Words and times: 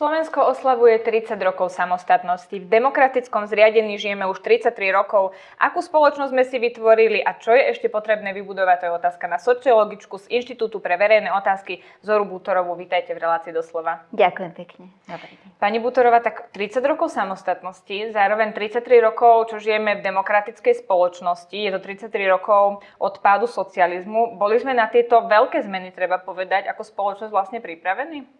Slovensko 0.00 0.48
oslavuje 0.48 0.96
30 1.04 1.36
rokov 1.44 1.76
samostatnosti. 1.76 2.56
V 2.56 2.64
demokratickom 2.64 3.44
zriadení 3.44 4.00
žijeme 4.00 4.24
už 4.32 4.40
33 4.40 4.96
rokov. 4.96 5.36
Akú 5.60 5.84
spoločnosť 5.84 6.32
sme 6.32 6.40
si 6.48 6.56
vytvorili 6.56 7.20
a 7.20 7.36
čo 7.36 7.52
je 7.52 7.68
ešte 7.68 7.92
potrebné 7.92 8.32
vybudovať, 8.32 8.76
to 8.80 8.84
je 8.88 8.96
otázka 8.96 9.28
na 9.28 9.36
sociologičku 9.36 10.16
z 10.24 10.40
Inštitútu 10.40 10.80
pre 10.80 10.96
verejné 10.96 11.28
otázky 11.36 11.84
Zoru 12.00 12.24
Bútorovú. 12.24 12.80
Vítajte 12.80 13.12
v 13.12 13.28
relácii 13.28 13.52
doslova. 13.52 14.08
Ďakujem 14.16 14.52
pekne. 14.56 14.88
Dobrý 15.04 15.36
Pani 15.60 15.76
Bútorová, 15.84 16.24
tak 16.24 16.48
30 16.56 16.80
rokov 16.88 17.12
samostatnosti, 17.12 18.16
zároveň 18.16 18.56
33 18.56 19.04
rokov, 19.04 19.52
čo 19.52 19.60
žijeme 19.60 20.00
v 20.00 20.04
demokratickej 20.08 20.80
spoločnosti, 20.80 21.52
je 21.52 21.68
to 21.76 21.80
33 22.08 22.08
rokov 22.24 22.80
od 22.96 23.14
pádu 23.20 23.44
socializmu. 23.44 24.40
Boli 24.40 24.56
sme 24.64 24.72
na 24.72 24.88
tieto 24.88 25.28
veľké 25.28 25.60
zmeny, 25.60 25.92
treba 25.92 26.16
povedať, 26.16 26.72
ako 26.72 26.88
spoločnosť 26.88 27.28
vlastne 27.28 27.60
pripravení? 27.60 28.39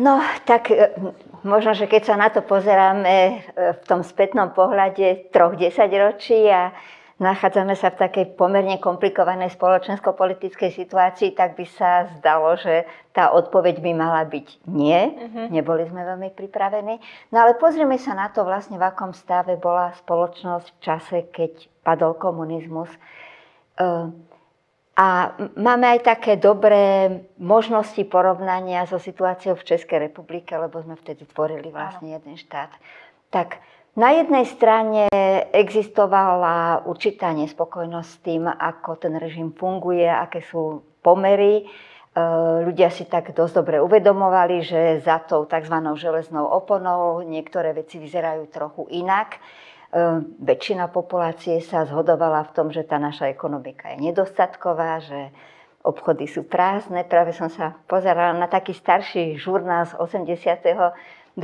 No, 0.00 0.24
tak 0.48 0.72
e, 0.72 0.96
možno, 1.44 1.76
že 1.76 1.84
keď 1.84 2.02
sa 2.08 2.16
na 2.16 2.32
to 2.32 2.40
pozeráme 2.40 3.12
e, 3.12 3.32
v 3.76 3.82
tom 3.84 4.00
spätnom 4.00 4.56
pohľade 4.56 5.28
troch 5.28 5.60
desaťročí 5.60 6.48
a 6.48 6.72
nachádzame 7.20 7.76
sa 7.76 7.92
v 7.92 8.08
takej 8.08 8.24
pomerne 8.32 8.80
komplikovanej 8.80 9.52
spoločensko-politickej 9.60 10.72
situácii, 10.72 11.36
tak 11.36 11.52
by 11.52 11.68
sa 11.68 12.08
zdalo, 12.16 12.56
že 12.56 12.88
tá 13.12 13.28
odpoveď 13.36 13.84
by 13.84 13.92
mala 13.92 14.24
byť 14.24 14.64
nie. 14.72 14.96
Uh-huh. 14.96 15.46
Neboli 15.52 15.84
sme 15.84 16.00
veľmi 16.00 16.32
pripravení. 16.32 16.96
No 17.28 17.44
ale 17.44 17.60
pozrieme 17.60 18.00
sa 18.00 18.16
na 18.16 18.32
to 18.32 18.40
vlastne, 18.48 18.80
v 18.80 18.88
akom 18.88 19.12
stave 19.12 19.60
bola 19.60 19.92
spoločnosť 20.00 20.66
v 20.72 20.78
čase, 20.80 21.16
keď 21.28 21.68
padol 21.84 22.16
komunizmus. 22.16 22.88
Uh, 23.76 24.08
a 24.98 25.32
máme 25.54 25.86
aj 25.96 26.00
také 26.02 26.36
dobré 26.36 27.08
možnosti 27.38 28.02
porovnania 28.10 28.84
so 28.84 28.98
situáciou 28.98 29.54
v 29.56 29.66
Českej 29.74 30.10
republike, 30.10 30.52
lebo 30.58 30.82
sme 30.82 30.98
vtedy 30.98 31.24
tvorili 31.30 31.70
vlastne 31.70 32.12
jeden 32.18 32.34
štát. 32.34 32.74
Tak 33.30 33.62
na 33.94 34.14
jednej 34.14 34.46
strane 34.46 35.10
existovala 35.50 36.86
určitá 36.86 37.34
nespokojnosť 37.34 38.10
s 38.10 38.18
tým, 38.22 38.46
ako 38.46 38.98
ten 39.02 39.14
režim 39.18 39.50
funguje, 39.50 40.06
aké 40.06 40.46
sú 40.46 40.86
pomery. 41.02 41.62
E, 41.62 42.22
ľudia 42.66 42.90
si 42.90 43.06
tak 43.06 43.34
dosť 43.34 43.54
dobre 43.62 43.76
uvedomovali, 43.82 44.62
že 44.62 44.80
za 45.02 45.18
tou 45.26 45.42
tzv. 45.42 45.74
železnou 45.98 46.46
oponou 46.46 47.22
niektoré 47.26 47.74
veci 47.74 47.98
vyzerajú 47.98 48.46
trochu 48.50 48.86
inak. 48.94 49.42
Ehm, 49.90 50.38
väčšina 50.38 50.86
populácie 50.86 51.58
sa 51.58 51.82
zhodovala 51.82 52.46
v 52.46 52.54
tom, 52.54 52.70
že 52.70 52.86
tá 52.86 52.94
naša 53.02 53.26
ekonomika 53.26 53.90
je 53.90 53.98
nedostatková, 53.98 55.02
že 55.02 55.34
obchody 55.82 56.30
sú 56.30 56.46
prázdne. 56.46 57.02
Práve 57.02 57.34
som 57.34 57.50
sa 57.50 57.74
pozerala 57.90 58.30
na 58.38 58.46
taký 58.46 58.70
starší 58.70 59.34
žurnál 59.34 59.90
z 59.90 59.98
82. 59.98 61.34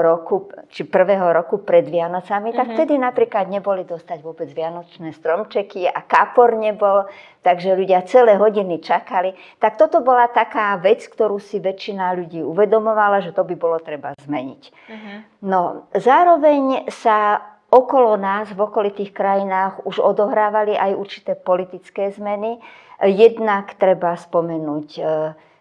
roku, 0.00 0.48
či 0.72 0.88
prvého 0.88 1.28
roku 1.28 1.60
pred 1.60 1.84
Vianocami, 1.84 2.56
tak 2.56 2.72
mhm. 2.72 2.74
vtedy 2.80 2.96
napríklad 2.96 3.52
neboli 3.52 3.84
dostať 3.84 4.24
vôbec 4.24 4.48
vianočné 4.48 5.12
stromčeky 5.12 5.84
a 5.84 6.00
kapor 6.00 6.56
nebol, 6.56 7.04
takže 7.44 7.76
ľudia 7.76 8.00
celé 8.08 8.40
hodiny 8.40 8.80
čakali. 8.80 9.36
Tak 9.60 9.76
toto 9.76 10.00
bola 10.00 10.24
taká 10.32 10.72
vec, 10.80 11.04
ktorú 11.04 11.36
si 11.36 11.60
väčšina 11.60 12.16
ľudí 12.16 12.40
uvedomovala, 12.40 13.20
že 13.20 13.36
to 13.36 13.44
by 13.44 13.60
bolo 13.60 13.76
treba 13.76 14.16
zmeniť. 14.24 14.62
Uh-huh. 14.88 15.16
No, 15.44 15.60
zároveň 15.92 16.88
sa 16.88 17.49
okolo 17.70 18.18
nás, 18.18 18.50
v 18.50 18.60
okolitých 18.60 19.14
krajinách 19.14 19.86
už 19.86 20.02
odohrávali 20.02 20.74
aj 20.74 20.98
určité 20.98 21.32
politické 21.38 22.10
zmeny. 22.10 22.58
Jednak 23.00 23.78
treba 23.80 24.18
spomenúť 24.18 24.88
e, 24.98 25.02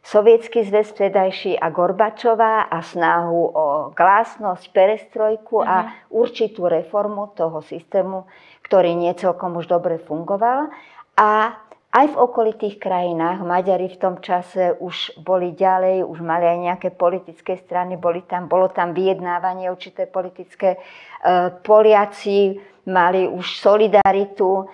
Sovietský 0.03 0.65
zväz 0.65 0.89
vtedajší 0.91 1.61
a 1.61 1.69
Gorbačová 1.69 2.65
a 2.65 2.81
snahu 2.81 3.41
o 3.53 3.65
glásnosť, 3.93 4.73
perestrojku 4.73 5.61
a 5.61 5.75
mhm. 5.85 5.89
určitú 6.09 6.65
reformu 6.65 7.31
toho 7.37 7.61
systému, 7.61 8.25
ktorý 8.65 8.97
nie 8.97 9.13
celkom 9.13 9.55
už 9.55 9.69
dobre 9.69 10.01
fungoval. 10.01 10.73
A 11.13 11.53
aj 11.89 12.05
v 12.13 12.19
okolitých 12.21 12.77
krajinách 12.77 13.41
Maďari 13.41 13.89
v 13.89 13.97
tom 13.97 14.21
čase 14.21 14.77
už 14.77 15.17
boli 15.25 15.57
ďalej, 15.57 16.05
už 16.05 16.21
mali 16.21 16.45
aj 16.45 16.59
nejaké 16.61 16.89
politické 16.93 17.57
strany, 17.57 17.97
boli 17.97 18.21
tam, 18.29 18.45
bolo 18.45 18.69
tam 18.69 18.93
vyjednávanie 18.93 19.73
určité 19.73 20.05
politické. 20.05 20.77
E, 21.19 21.51
Poliaci 21.61 22.55
mali 22.87 23.27
už 23.27 23.59
solidaritu. 23.59 24.63
E, 24.63 24.65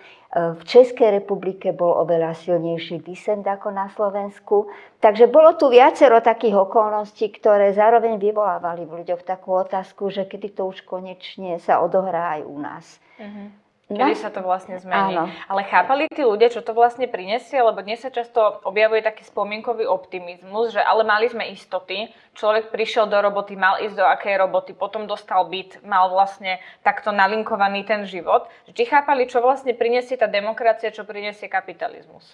v 0.53 0.61
Českej 0.61 1.19
republike 1.21 1.73
bol 1.73 1.95
oveľa 2.05 2.37
silnejší 2.37 3.01
disent 3.01 3.45
ako 3.47 3.73
na 3.73 3.89
Slovensku. 3.89 4.69
Takže 5.01 5.25
bolo 5.27 5.57
tu 5.57 5.73
viacero 5.73 6.21
takých 6.21 6.69
okolností, 6.69 7.33
ktoré 7.33 7.73
zároveň 7.73 8.21
vyvolávali 8.21 8.85
v 8.85 9.01
ľuďoch 9.01 9.25
takú 9.25 9.57
otázku, 9.57 10.13
že 10.13 10.29
kedy 10.29 10.53
to 10.53 10.69
už 10.69 10.85
konečne 10.85 11.57
sa 11.57 11.81
odohrá 11.81 12.37
aj 12.37 12.41
u 12.45 12.57
nás. 12.61 12.85
Uh-huh. 13.17 13.64
Kedy 13.85 14.17
sa 14.17 14.33
to 14.33 14.41
vlastne 14.41 14.81
zmení. 14.81 15.13
Áno. 15.13 15.29
Ale 15.45 15.61
chápali 15.69 16.09
tí 16.09 16.25
ľudia, 16.25 16.49
čo 16.49 16.65
to 16.65 16.73
vlastne 16.73 17.05
prinesie? 17.05 17.61
Lebo 17.61 17.85
dnes 17.85 18.01
sa 18.01 18.09
často 18.09 18.41
objavuje 18.65 19.05
taký 19.05 19.21
spomienkový 19.21 19.85
optimizmus, 19.85 20.73
že 20.73 20.81
ale 20.81 21.05
mali 21.05 21.29
sme 21.29 21.45
istoty, 21.53 22.09
človek 22.33 22.73
prišiel 22.73 23.05
do 23.05 23.21
roboty, 23.21 23.53
mal 23.53 23.77
ísť 23.77 23.93
do 23.93 24.05
akej 24.09 24.41
roboty, 24.41 24.73
potom 24.73 25.05
dostal 25.05 25.45
byt, 25.45 25.85
mal 25.85 26.09
vlastne 26.09 26.57
takto 26.81 27.13
nalinkovaný 27.13 27.85
ten 27.85 28.09
život. 28.09 28.49
Či 28.73 28.89
chápali, 28.89 29.29
čo 29.29 29.37
vlastne 29.37 29.77
prinesie 29.77 30.17
tá 30.17 30.25
demokracia, 30.25 30.89
čo 30.89 31.05
prinesie 31.05 31.45
kapitalizmus? 31.45 32.25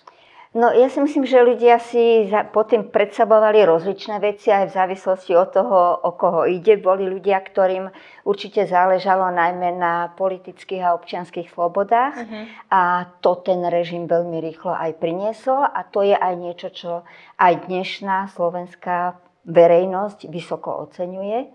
No 0.51 0.67
ja 0.67 0.91
si 0.91 0.99
myslím, 0.99 1.23
že 1.23 1.47
ľudia 1.47 1.79
si 1.79 2.27
pod 2.51 2.75
tým 2.75 2.91
predsabovali 2.91 3.63
rozličné 3.63 4.19
veci 4.19 4.51
aj 4.51 4.67
v 4.67 4.75
závislosti 4.75 5.31
od 5.31 5.47
toho, 5.47 5.79
o 6.03 6.11
koho 6.11 6.43
ide. 6.43 6.75
Boli 6.75 7.07
ľudia, 7.07 7.39
ktorým 7.39 7.87
určite 8.27 8.67
záležalo 8.67 9.31
najmä 9.31 9.71
na 9.79 10.11
politických 10.19 10.83
a 10.83 10.93
občianských 10.99 11.55
slobodách 11.55 12.19
uh-huh. 12.19 12.43
a 12.67 13.07
to 13.23 13.39
ten 13.47 13.63
režim 13.63 14.11
veľmi 14.11 14.43
rýchlo 14.43 14.75
aj 14.75 14.99
priniesol 14.99 15.63
a 15.71 15.87
to 15.87 16.03
je 16.03 16.19
aj 16.19 16.33
niečo, 16.35 16.67
čo 16.75 16.91
aj 17.39 17.71
dnešná 17.71 18.27
slovenská 18.35 19.15
verejnosť 19.47 20.27
vysoko 20.27 20.83
oceňuje. 20.83 21.47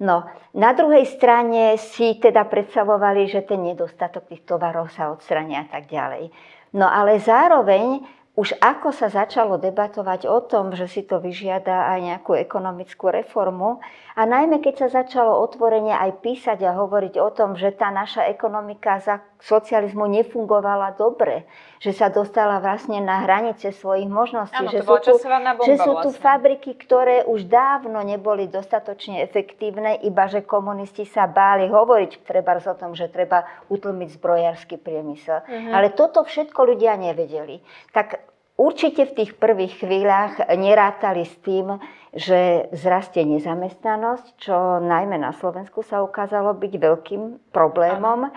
No, 0.00 0.24
na 0.56 0.72
druhej 0.72 1.04
strane 1.04 1.76
si 1.76 2.16
teda 2.16 2.48
predstavovali, 2.48 3.28
že 3.28 3.44
ten 3.44 3.60
nedostatok 3.60 4.24
tých 4.24 4.48
tovarov 4.48 4.88
sa 4.88 5.12
odstrania 5.12 5.68
a 5.68 5.70
tak 5.70 5.92
ďalej. 5.92 6.32
No 6.72 6.88
ale 6.88 7.20
zároveň 7.20 8.00
už 8.32 8.56
ako 8.64 8.96
sa 8.96 9.12
začalo 9.12 9.60
debatovať 9.60 10.24
o 10.24 10.40
tom, 10.48 10.72
že 10.72 10.88
si 10.88 11.04
to 11.04 11.20
vyžiada 11.20 11.92
aj 11.92 11.98
nejakú 12.00 12.32
ekonomickú 12.32 13.12
reformu 13.12 13.84
a 14.12 14.22
najmä 14.28 14.60
keď 14.60 14.86
sa 14.86 15.02
začalo 15.02 15.40
otvorene 15.40 15.92
aj 15.92 16.20
písať 16.20 16.58
a 16.68 16.76
hovoriť 16.76 17.14
o 17.16 17.28
tom, 17.32 17.56
že 17.56 17.72
tá 17.72 17.88
naša 17.88 18.28
ekonomika 18.28 19.00
za 19.00 19.24
socializmu 19.40 20.04
nefungovala 20.06 20.94
dobre, 20.94 21.48
že 21.82 21.96
sa 21.96 22.12
dostala 22.12 22.60
vlastne 22.60 23.00
na 23.00 23.24
hranice 23.24 23.72
svojich 23.72 24.06
možností, 24.06 24.54
Áno, 24.54 24.70
že, 24.70 24.84
sú 24.84 24.94
tu, 25.00 25.16
bomba, 25.18 25.64
že 25.64 25.74
sú 25.80 25.92
tu 25.98 26.08
vlastne. 26.12 26.22
fabriky, 26.22 26.76
ktoré 26.78 27.24
už 27.26 27.48
dávno 27.48 27.98
neboli 28.04 28.46
dostatočne 28.46 29.24
efektívne, 29.24 29.98
iba 30.04 30.28
že 30.28 30.44
komunisti 30.44 31.08
sa 31.08 31.26
báli 31.26 31.66
hovoriť 31.66 32.22
treba 32.22 32.54
o 32.62 32.74
tom, 32.76 32.92
že 32.92 33.08
treba 33.08 33.48
utlmiť 33.72 34.08
zbrojársky 34.20 34.76
priemysel. 34.76 35.40
Uh-huh. 35.42 35.72
Ale 35.72 35.96
toto 35.96 36.22
všetko 36.22 36.60
ľudia 36.68 36.94
nevedeli. 37.00 37.64
Tak 37.90 38.32
Určite 38.52 39.08
v 39.08 39.16
tých 39.16 39.32
prvých 39.40 39.80
chvíľach 39.80 40.38
nerátali 40.54 41.24
s 41.24 41.34
tým, 41.40 41.80
že 42.12 42.68
zrastie 42.76 43.24
nezamestnanosť, 43.24 44.26
čo 44.36 44.56
najmä 44.84 45.16
na 45.16 45.32
Slovensku 45.32 45.80
sa 45.80 46.04
ukázalo 46.04 46.52
byť 46.52 46.72
veľkým 46.76 47.22
problémom. 47.48 48.28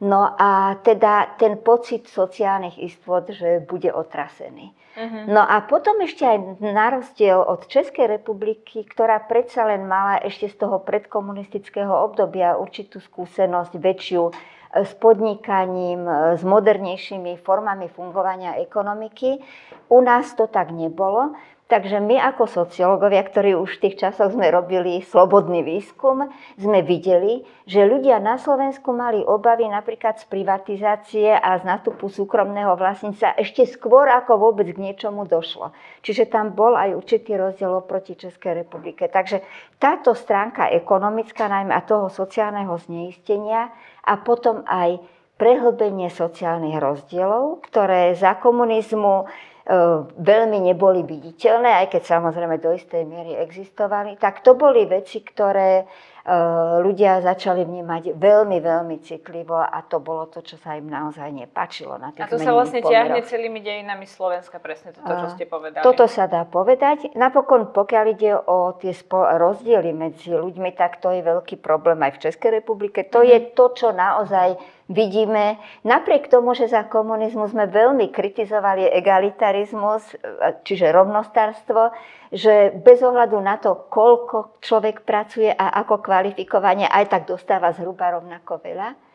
No 0.00 0.34
a 0.34 0.80
teda 0.80 1.38
ten 1.38 1.60
pocit 1.60 2.08
sociálnych 2.08 2.80
istôt, 2.80 3.22
že 3.30 3.62
bude 3.62 3.92
otrasený. 3.92 4.72
Uh-huh. 4.96 5.24
No 5.30 5.44
a 5.44 5.62
potom 5.62 6.02
ešte 6.02 6.26
aj 6.26 6.58
na 6.58 6.90
rozdiel 6.90 7.38
od 7.38 7.68
Českej 7.70 8.18
republiky, 8.18 8.82
ktorá 8.82 9.22
predsa 9.28 9.62
len 9.68 9.86
mala 9.86 10.18
ešte 10.24 10.50
z 10.50 10.66
toho 10.66 10.82
predkomunistického 10.82 11.92
obdobia 11.92 12.58
určitú 12.58 12.98
skúsenosť 12.98 13.76
väčšiu 13.76 14.22
s 14.70 14.90
podnikaním, 14.98 16.06
s 16.34 16.42
modernejšími 16.42 17.38
formami 17.42 17.86
fungovania 17.92 18.58
ekonomiky. 18.58 19.38
U 19.92 20.00
nás 20.02 20.34
to 20.34 20.50
tak 20.50 20.74
nebolo. 20.74 21.34
Takže 21.70 22.02
my 22.02 22.18
ako 22.18 22.50
sociológovia, 22.50 23.22
ktorí 23.22 23.54
už 23.54 23.78
v 23.78 23.82
tých 23.86 24.02
časoch 24.02 24.34
sme 24.34 24.50
robili 24.50 25.06
slobodný 25.06 25.62
výskum, 25.62 26.26
sme 26.58 26.82
videli, 26.82 27.46
že 27.62 27.86
ľudia 27.86 28.18
na 28.18 28.42
Slovensku 28.42 28.90
mali 28.90 29.22
obavy 29.22 29.70
napríklad 29.70 30.18
z 30.18 30.26
privatizácie 30.26 31.30
a 31.30 31.62
z 31.62 31.62
nástupu 31.62 32.10
súkromného 32.10 32.74
vlastníca 32.74 33.38
ešte 33.38 33.70
skôr, 33.70 34.10
ako 34.10 34.50
vôbec 34.50 34.66
k 34.74 34.82
niečomu 34.82 35.30
došlo. 35.30 35.70
Čiže 36.02 36.26
tam 36.26 36.58
bol 36.58 36.74
aj 36.74 36.90
určitý 36.90 37.38
rozdiel 37.38 37.70
oproti 37.70 38.18
Českej 38.18 38.66
republike. 38.66 39.06
Takže 39.06 39.38
táto 39.78 40.10
stránka 40.18 40.66
ekonomická, 40.74 41.46
najmä 41.46 41.70
a 41.70 41.86
toho 41.86 42.10
sociálneho 42.10 42.74
zneistenia 42.82 43.70
a 44.02 44.18
potom 44.18 44.66
aj 44.66 44.98
prehlbenie 45.38 46.12
sociálnych 46.12 46.76
rozdielov, 46.76 47.64
ktoré 47.64 48.12
za 48.12 48.36
komunizmu 48.36 49.24
veľmi 50.18 50.58
neboli 50.66 51.06
viditeľné, 51.06 51.86
aj 51.86 51.86
keď 51.94 52.02
samozrejme 52.18 52.58
do 52.58 52.74
istej 52.74 53.06
miery 53.06 53.38
existovali, 53.38 54.18
tak 54.18 54.42
to 54.42 54.58
boli 54.58 54.82
veci, 54.82 55.22
ktoré 55.22 55.82
e, 55.82 56.34
ľudia 56.82 57.22
začali 57.22 57.62
vnímať 57.62 58.18
veľmi, 58.18 58.58
veľmi 58.58 58.96
citlivo 58.98 59.62
a 59.62 59.78
to 59.86 60.02
bolo 60.02 60.26
to, 60.26 60.42
čo 60.42 60.58
sa 60.58 60.74
im 60.74 60.90
naozaj 60.90 61.30
nepačilo. 61.30 61.94
Na 62.02 62.10
tých 62.10 62.26
a 62.26 62.32
to 62.34 62.42
sa 62.42 62.50
vlastne 62.50 62.82
pomeroch. 62.82 62.98
ťahne 62.98 63.20
celými 63.22 63.60
dejinami 63.62 64.10
Slovenska, 64.10 64.58
presne 64.58 64.90
toto, 64.90 65.06
čo 65.06 65.28
ste 65.38 65.46
povedali. 65.46 65.86
Toto 65.86 66.10
sa 66.10 66.26
dá 66.26 66.42
povedať. 66.42 67.14
Napokon, 67.14 67.70
pokiaľ 67.70 68.04
ide 68.10 68.34
o 68.34 68.74
tie 68.74 68.90
rozdiely 69.14 69.94
medzi 69.94 70.34
ľuďmi, 70.34 70.74
tak 70.74 70.98
to 70.98 71.14
je 71.14 71.22
veľký 71.22 71.62
problém 71.62 72.02
aj 72.02 72.18
v 72.18 72.22
Českej 72.26 72.58
republike. 72.58 73.06
To 73.06 73.22
mm-hmm. 73.22 73.30
je 73.30 73.38
to, 73.54 73.64
čo 73.78 73.88
naozaj 73.94 74.58
vidíme, 74.90 75.62
napriek 75.86 76.26
tomu, 76.26 76.52
že 76.52 76.66
za 76.66 76.82
komunizmu 76.90 77.46
sme 77.46 77.70
veľmi 77.70 78.10
kritizovali 78.10 78.90
egalitarizmus, 78.90 80.18
čiže 80.66 80.90
rovnostárstvo, 80.90 81.94
že 82.34 82.74
bez 82.74 82.98
ohľadu 83.00 83.38
na 83.38 83.56
to, 83.62 83.86
koľko 83.86 84.58
človek 84.58 85.06
pracuje 85.06 85.48
a 85.48 85.78
ako 85.86 86.02
kvalifikovanie, 86.02 86.90
aj 86.90 87.06
tak 87.06 87.22
dostáva 87.30 87.70
zhruba 87.70 88.18
rovnako 88.18 88.58
veľa. 88.58 89.09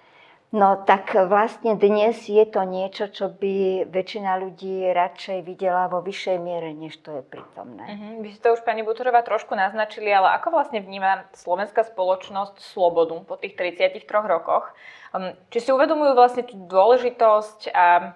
No 0.56 0.80
tak 0.88 1.12
vlastne 1.28 1.76
dnes 1.76 2.32
je 2.32 2.40
to 2.48 2.64
niečo, 2.64 3.12
čo 3.12 3.28
by 3.28 3.84
väčšina 3.92 4.40
ľudí 4.40 4.88
radšej 4.88 5.44
videla 5.44 5.92
vo 5.92 6.00
vyššej 6.00 6.38
miere, 6.40 6.72
než 6.72 6.96
to 7.04 7.20
je 7.20 7.28
prítomné. 7.28 7.84
Uh-huh. 7.84 8.24
Vy 8.24 8.32
ste 8.32 8.40
to 8.40 8.56
už, 8.56 8.64
pani 8.64 8.80
Butorová, 8.80 9.20
trošku 9.20 9.52
naznačili, 9.52 10.08
ale 10.08 10.32
ako 10.40 10.56
vlastne 10.56 10.80
vníma 10.80 11.28
slovenská 11.36 11.84
spoločnosť 11.84 12.64
slobodu 12.72 13.20
po 13.28 13.36
tých 13.36 13.60
33 13.60 14.08
rokoch? 14.08 14.72
Um, 15.12 15.36
či 15.52 15.60
si 15.60 15.76
uvedomujú 15.76 16.16
vlastne 16.16 16.48
tú 16.48 16.56
dôležitosť 16.56 17.76
a 17.76 18.16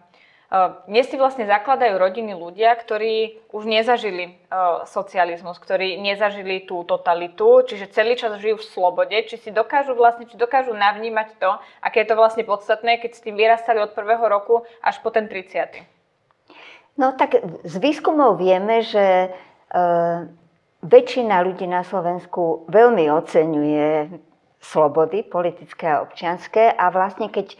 dnes 0.89 1.05
si 1.05 1.13
vlastne 1.13 1.45
zakladajú 1.45 2.01
rodiny 2.01 2.33
ľudia, 2.33 2.73
ktorí 2.73 3.37
už 3.53 3.69
nezažili 3.69 4.33
socializmus, 4.89 5.61
ktorí 5.61 6.01
nezažili 6.01 6.65
tú 6.65 6.81
totalitu, 6.89 7.61
čiže 7.69 7.93
celý 7.93 8.17
čas 8.17 8.33
žijú 8.41 8.57
v 8.57 8.69
slobode, 8.73 9.13
či 9.29 9.37
si 9.37 9.53
dokážu 9.53 9.93
vlastne, 9.93 10.25
či 10.25 10.41
dokážu 10.41 10.73
navnímať 10.73 11.37
to, 11.37 11.53
aké 11.85 12.01
je 12.01 12.09
to 12.09 12.17
vlastne 12.17 12.41
podstatné, 12.49 12.97
keď 12.97 13.11
s 13.13 13.21
tým 13.21 13.37
vyrastali 13.37 13.77
od 13.77 13.93
prvého 13.93 14.25
roku 14.25 14.65
až 14.81 14.97
po 15.05 15.13
ten 15.13 15.29
30. 15.29 15.85
No 16.97 17.13
tak 17.13 17.37
z 17.61 17.75
výskumov 17.77 18.41
vieme, 18.41 18.81
že 18.81 19.05
e, 19.05 19.29
väčšina 20.81 21.45
ľudí 21.45 21.69
na 21.69 21.85
Slovensku 21.85 22.65
veľmi 22.73 23.05
oceňuje 23.05 24.17
slobody 24.59 25.23
politické 25.23 25.93
a 25.93 26.01
občianské 26.03 26.73
a 26.73 26.89
vlastne 26.89 27.29
keď 27.29 27.53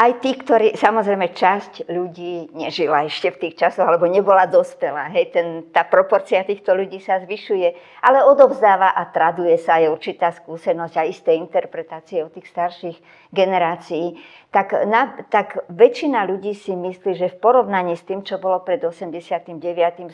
aj 0.00 0.24
tí, 0.24 0.32
ktorí, 0.32 0.80
samozrejme 0.80 1.28
časť 1.36 1.92
ľudí 1.92 2.56
nežila 2.56 3.04
ešte 3.04 3.36
v 3.36 3.40
tých 3.44 3.54
časoch, 3.60 3.84
alebo 3.84 4.08
nebola 4.08 4.48
dospelá. 4.48 5.12
Hej, 5.12 5.36
ten, 5.36 5.68
tá 5.68 5.84
proporcia 5.84 6.40
týchto 6.40 6.72
ľudí 6.72 7.04
sa 7.04 7.20
zvyšuje, 7.20 8.00
ale 8.00 8.24
odovzdáva 8.24 8.96
a 8.96 9.04
traduje 9.12 9.60
sa 9.60 9.76
aj 9.76 9.92
určitá 9.92 10.32
skúsenosť 10.32 10.94
a 10.96 11.04
isté 11.04 11.36
interpretácie 11.36 12.24
od 12.24 12.32
tých 12.32 12.48
starších 12.48 12.96
generácií. 13.28 14.16
Tak, 14.48 14.88
na, 14.88 15.20
tak 15.28 15.68
väčšina 15.68 16.24
ľudí 16.24 16.56
si 16.56 16.72
myslí, 16.72 17.20
že 17.20 17.28
v 17.28 17.36
porovnaní 17.36 17.92
s 17.92 18.08
tým, 18.08 18.24
čo 18.24 18.40
bolo 18.40 18.64
pred 18.64 18.80
89. 18.80 19.52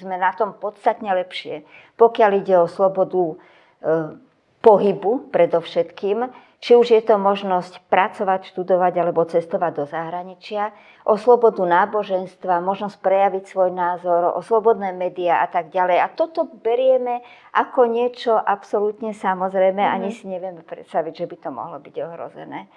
sme 0.02 0.18
na 0.18 0.34
tom 0.34 0.58
podstatne 0.58 1.14
lepšie, 1.14 1.62
pokiaľ 1.94 2.30
ide 2.42 2.58
o 2.58 2.66
slobodu 2.66 3.22
e, 3.22 3.34
pohybu 4.66 5.30
predovšetkým, 5.30 6.26
či 6.60 6.72
už 6.72 6.88
je 6.88 7.02
to 7.04 7.20
možnosť 7.20 7.84
pracovať, 7.92 8.48
študovať 8.48 8.94
alebo 8.96 9.28
cestovať 9.28 9.72
do 9.76 9.84
zahraničia, 9.84 10.72
o 11.04 11.20
slobodu 11.20 11.60
náboženstva, 11.62 12.64
možnosť 12.64 12.96
prejaviť 12.98 13.44
svoj 13.44 13.70
názor, 13.76 14.32
o 14.32 14.40
slobodné 14.40 14.96
médiá 14.96 15.44
a 15.44 15.48
tak 15.52 15.68
ďalej. 15.68 16.00
A 16.00 16.08
toto 16.08 16.48
berieme 16.48 17.20
ako 17.52 17.86
niečo 17.86 18.34
absolútne 18.34 19.12
samozrejme, 19.12 19.84
mm-hmm. 19.84 19.96
ani 20.00 20.08
si 20.10 20.24
nevieme 20.24 20.64
predstaviť, 20.64 21.12
že 21.12 21.28
by 21.28 21.36
to 21.36 21.50
mohlo 21.52 21.76
byť 21.76 21.94
ohrozené. 22.00 22.72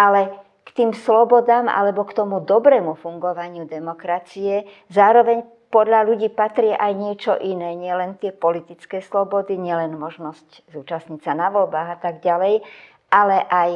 Ale 0.00 0.32
k 0.64 0.68
tým 0.72 0.90
slobodám 0.96 1.68
alebo 1.68 2.08
k 2.08 2.16
tomu 2.16 2.40
dobrému 2.40 2.96
fungovaniu 2.96 3.68
demokracie 3.68 4.64
zároveň 4.88 5.44
podľa 5.70 6.02
ľudí 6.02 6.34
patrí 6.34 6.74
aj 6.74 6.92
niečo 6.98 7.32
iné, 7.38 7.78
nielen 7.78 8.18
tie 8.18 8.34
politické 8.34 8.98
slobody, 8.98 9.54
nielen 9.54 9.94
možnosť 9.94 10.66
zúčastniť 10.74 11.22
sa 11.22 11.32
na 11.38 11.46
voľbách 11.46 11.88
a 11.94 11.98
tak 12.02 12.18
ďalej, 12.18 12.66
ale 13.10 13.44
aj 13.50 13.70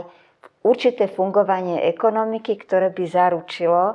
určité 0.64 1.10
fungovanie 1.10 1.84
ekonomiky, 1.84 2.56
ktoré 2.56 2.88
by 2.88 3.04
zaručilo 3.04 3.92
e, 3.92 3.94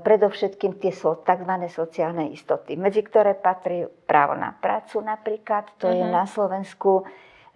predovšetkým 0.00 0.80
tie 0.80 0.92
tzv. 0.96 1.52
sociálne 1.68 2.32
istoty, 2.32 2.78
medzi 2.80 3.04
ktoré 3.04 3.36
patrí 3.36 3.84
právo 4.08 4.34
na 4.34 4.56
prácu 4.56 5.04
napríklad. 5.04 5.68
To 5.84 5.92
uh-huh. 5.92 5.98
je 6.00 6.04
mhm. 6.08 6.14
na 6.14 6.24
Slovensku. 6.24 7.04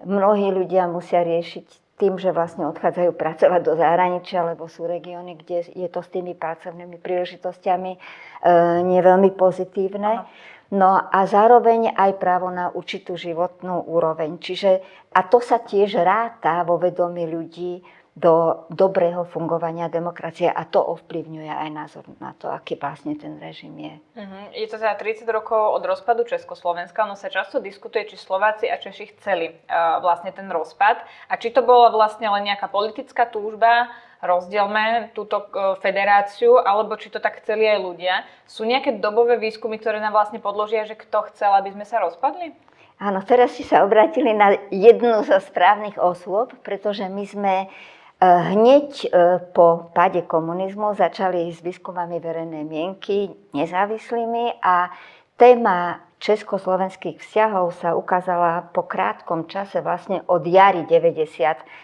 Mnohí 0.05 0.53
ľudia 0.53 0.91
musia 0.91 1.25
riešiť 1.25 1.85
tým, 1.95 2.19
že 2.19 2.35
vlastne 2.35 2.67
odchádzajú 2.75 3.15
pracovať 3.15 3.61
do 3.63 3.79
zahraničia, 3.79 4.43
lebo 4.43 4.67
sú 4.67 4.83
regióny, 4.83 5.39
kde 5.39 5.71
je 5.79 5.87
to 5.87 6.03
s 6.03 6.11
tými 6.11 6.35
pracovnými 6.35 6.99
príležitostiami 6.99 7.93
e, 7.95 7.99
nie 8.83 9.01
veľmi 9.01 9.31
pozitívne. 9.39 10.13
Uh-huh. 10.21 10.53
No 10.73 10.97
a 10.97 11.21
zároveň 11.29 11.93
aj 11.93 12.17
právo 12.17 12.49
na 12.49 12.73
určitú 12.73 13.19
životnú 13.21 13.85
úroveň. 13.85 14.41
Čiže, 14.41 14.81
a 15.13 15.21
to 15.29 15.43
sa 15.43 15.61
tiež 15.61 16.01
ráta 16.01 16.65
vo 16.65 16.81
vedomí 16.81 17.29
ľudí 17.29 17.85
do 18.15 18.63
dobrého 18.71 19.27
fungovania 19.27 19.91
demokracie 19.91 20.47
a 20.47 20.63
to 20.71 20.79
ovplyvňuje 20.79 21.51
aj 21.51 21.71
názor 21.75 22.07
na 22.23 22.31
to, 22.39 22.47
aký 22.47 22.79
vlastne 22.79 23.19
ten 23.19 23.43
režim 23.43 23.75
je. 23.75 23.95
Uh-huh. 24.15 24.45
Je 24.55 24.71
to 24.71 24.79
teda 24.79 24.95
30 24.95 25.27
rokov 25.35 25.59
od 25.59 25.83
rozpadu 25.83 26.23
Československa, 26.23 27.03
ono 27.03 27.19
sa 27.19 27.27
často 27.27 27.59
diskutuje, 27.59 28.07
či 28.07 28.15
Slováci 28.15 28.71
a 28.71 28.79
Češi 28.79 29.19
chceli 29.19 29.51
uh, 29.51 29.99
vlastne 29.99 30.31
ten 30.31 30.47
rozpad 30.47 31.03
a 31.27 31.35
či 31.35 31.51
to 31.51 31.67
bola 31.67 31.91
vlastne 31.91 32.31
len 32.31 32.47
nejaká 32.47 32.71
politická 32.71 33.27
túžba 33.27 33.91
rozdielme 34.25 35.13
túto 35.13 35.45
e, 35.45 35.79
federáciu, 35.79 36.57
alebo 36.57 36.97
či 36.97 37.13
to 37.13 37.21
tak 37.21 37.45
chceli 37.45 37.69
aj 37.69 37.79
ľudia. 37.85 38.15
Sú 38.49 38.65
nejaké 38.65 38.97
dobové 38.99 39.37
výskumy, 39.37 39.77
ktoré 39.77 40.01
nám 40.01 40.17
vlastne 40.17 40.41
podložia, 40.41 40.89
že 40.89 40.97
kto 40.97 41.29
chcel, 41.33 41.53
aby 41.55 41.77
sme 41.77 41.85
sa 41.85 42.01
rozpadli? 42.01 42.57
Áno, 42.99 43.21
teraz 43.27 43.59
ste 43.59 43.67
sa 43.67 43.83
obratili 43.83 44.33
na 44.33 44.55
jednu 44.71 45.27
zo 45.27 45.37
správnych 45.43 45.99
osôb, 45.99 46.55
pretože 46.65 47.05
my 47.05 47.25
sme 47.29 47.55
e, 47.63 47.67
hneď 48.25 48.89
e, 49.05 49.07
po 49.53 49.93
páde 49.93 50.25
komunizmu 50.25 50.97
začali 50.97 51.53
s 51.53 51.61
výskumami 51.61 52.17
verejnej 52.23 52.65
mienky 52.65 53.35
nezávislými 53.53 54.65
a 54.65 54.89
téma 55.37 56.05
československých 56.25 57.21
vzťahov 57.21 57.77
sa 57.77 57.93
ukázala 57.93 58.73
po 58.73 58.89
krátkom 58.89 59.45
čase, 59.45 59.85
vlastne 59.85 60.25
od 60.25 60.41
jary 60.49 60.89
90, 60.89 61.21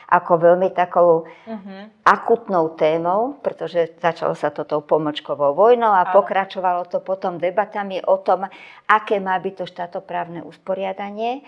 ako 0.09 0.33
veľmi 0.41 0.73
takou 0.73 1.29
uh-huh. 1.29 1.83
akutnou 2.09 2.73
témou, 2.73 3.37
pretože 3.45 4.01
začalo 4.01 4.33
sa 4.33 4.49
to 4.49 4.65
tou 4.65 4.81
pomočkovou 4.81 5.53
vojnou 5.53 5.93
a 5.93 6.09
Ale. 6.09 6.17
pokračovalo 6.17 6.89
to 6.89 7.05
potom 7.05 7.37
debatami 7.37 8.01
o 8.01 8.17
tom, 8.25 8.49
aké 8.89 9.21
má 9.21 9.37
byť 9.37 9.55
to 9.61 9.65
štátoprávne 9.69 10.41
usporiadanie. 10.41 11.41
E, 11.41 11.43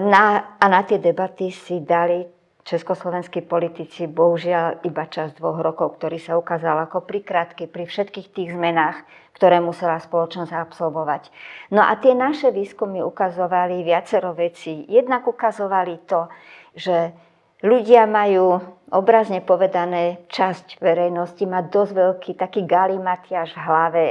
na, 0.00 0.56
a 0.56 0.64
na 0.72 0.80
tie 0.88 0.96
debaty 0.96 1.52
si 1.52 1.84
dali 1.84 2.24
československí 2.64 3.44
politici 3.48 4.04
bohužiaľ 4.04 4.84
iba 4.84 5.04
čas 5.08 5.32
dvoch 5.36 5.60
rokov, 5.60 5.96
ktorý 5.96 6.20
sa 6.20 6.36
ukázal 6.36 6.88
ako 6.88 7.08
prikrátky 7.08 7.66
pri 7.66 7.88
všetkých 7.88 8.28
tých 8.32 8.50
zmenách, 8.52 9.02
ktoré 9.36 9.58
musela 9.64 9.96
spoločnosť 9.96 10.52
absolvovať. 10.52 11.32
No 11.72 11.80
a 11.80 11.96
tie 11.96 12.12
naše 12.12 12.52
výskumy 12.52 13.00
ukazovali 13.00 13.80
viacero 13.80 14.36
vecí. 14.36 14.84
Jednak 14.88 15.24
ukazovali 15.24 16.04
to, 16.04 16.28
že 16.76 17.16
ľudia 17.64 18.04
majú, 18.04 18.60
obrazne 18.92 19.40
povedané, 19.40 20.28
časť 20.28 20.80
verejnosti 20.80 21.44
má 21.48 21.64
dosť 21.64 21.92
veľký 21.96 22.32
taký 22.36 22.68
galimatiaž 22.68 23.56
v 23.56 23.64
hlave 23.64 24.06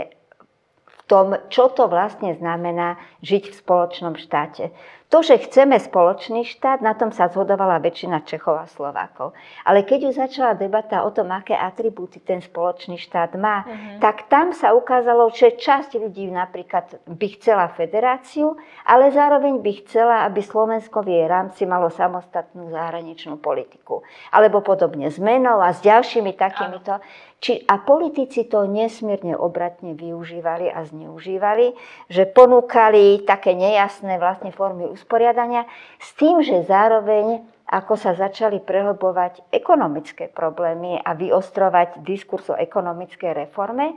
v 0.90 1.00
tom, 1.10 1.38
čo 1.50 1.74
to 1.74 1.90
vlastne 1.90 2.38
znamená 2.38 2.98
žiť 3.26 3.50
v 3.50 3.58
spoločnom 3.58 4.14
štáte. 4.18 4.70
To, 5.10 5.26
že 5.26 5.42
chceme 5.42 5.74
spoločný 5.82 6.46
štát, 6.46 6.86
na 6.86 6.94
tom 6.94 7.10
sa 7.10 7.34
zhodovala 7.34 7.82
väčšina 7.82 8.22
Čechov 8.30 8.62
a 8.62 8.70
Slovákov. 8.70 9.34
Ale 9.66 9.82
keď 9.82 10.14
už 10.14 10.22
začala 10.22 10.54
debata 10.54 11.02
o 11.02 11.10
tom, 11.10 11.34
aké 11.34 11.58
atribúty 11.58 12.22
ten 12.22 12.46
spoločný 12.46 13.02
štát 13.02 13.34
má, 13.34 13.66
uh-huh. 13.66 13.98
tak 13.98 14.30
tam 14.30 14.54
sa 14.54 14.78
ukázalo, 14.78 15.34
že 15.34 15.58
časť 15.58 15.98
ľudí 15.98 16.30
napríklad 16.30 17.02
by 17.10 17.28
chcela 17.42 17.74
federáciu, 17.74 18.54
ale 18.86 19.10
zároveň 19.10 19.58
by 19.58 19.72
chcela, 19.82 20.30
aby 20.30 20.46
Slovensko 20.46 21.02
v 21.02 21.18
jej 21.18 21.26
rámci 21.26 21.66
malo 21.66 21.90
samostatnú 21.90 22.70
zahraničnú 22.70 23.42
politiku. 23.42 24.06
Alebo 24.30 24.62
podobne 24.62 25.10
s 25.10 25.18
menou 25.18 25.58
a 25.58 25.74
s 25.74 25.82
ďalšími 25.82 26.38
takýmito. 26.38 27.02
Či, 27.40 27.64
a 27.64 27.80
politici 27.80 28.52
to 28.52 28.68
nesmierne 28.68 29.32
obratne 29.40 29.96
využívali 29.96 30.68
a 30.68 30.84
zneužívali, 30.84 31.72
že 32.12 32.28
ponúkali 32.28 33.24
také 33.24 33.56
nejasné 33.56 34.20
vlastne 34.20 34.52
formy 34.52 34.84
usporiadania 34.92 35.64
s 36.04 36.12
tým, 36.20 36.44
že 36.44 36.68
zároveň 36.68 37.40
ako 37.70 37.94
sa 37.96 38.18
začali 38.18 38.60
prehlbovať 38.66 39.54
ekonomické 39.54 40.26
problémy 40.26 40.98
a 40.98 41.14
vyostrovať 41.14 42.02
diskurs 42.02 42.50
o 42.50 42.58
ekonomickej 42.58 43.46
reforme, 43.46 43.94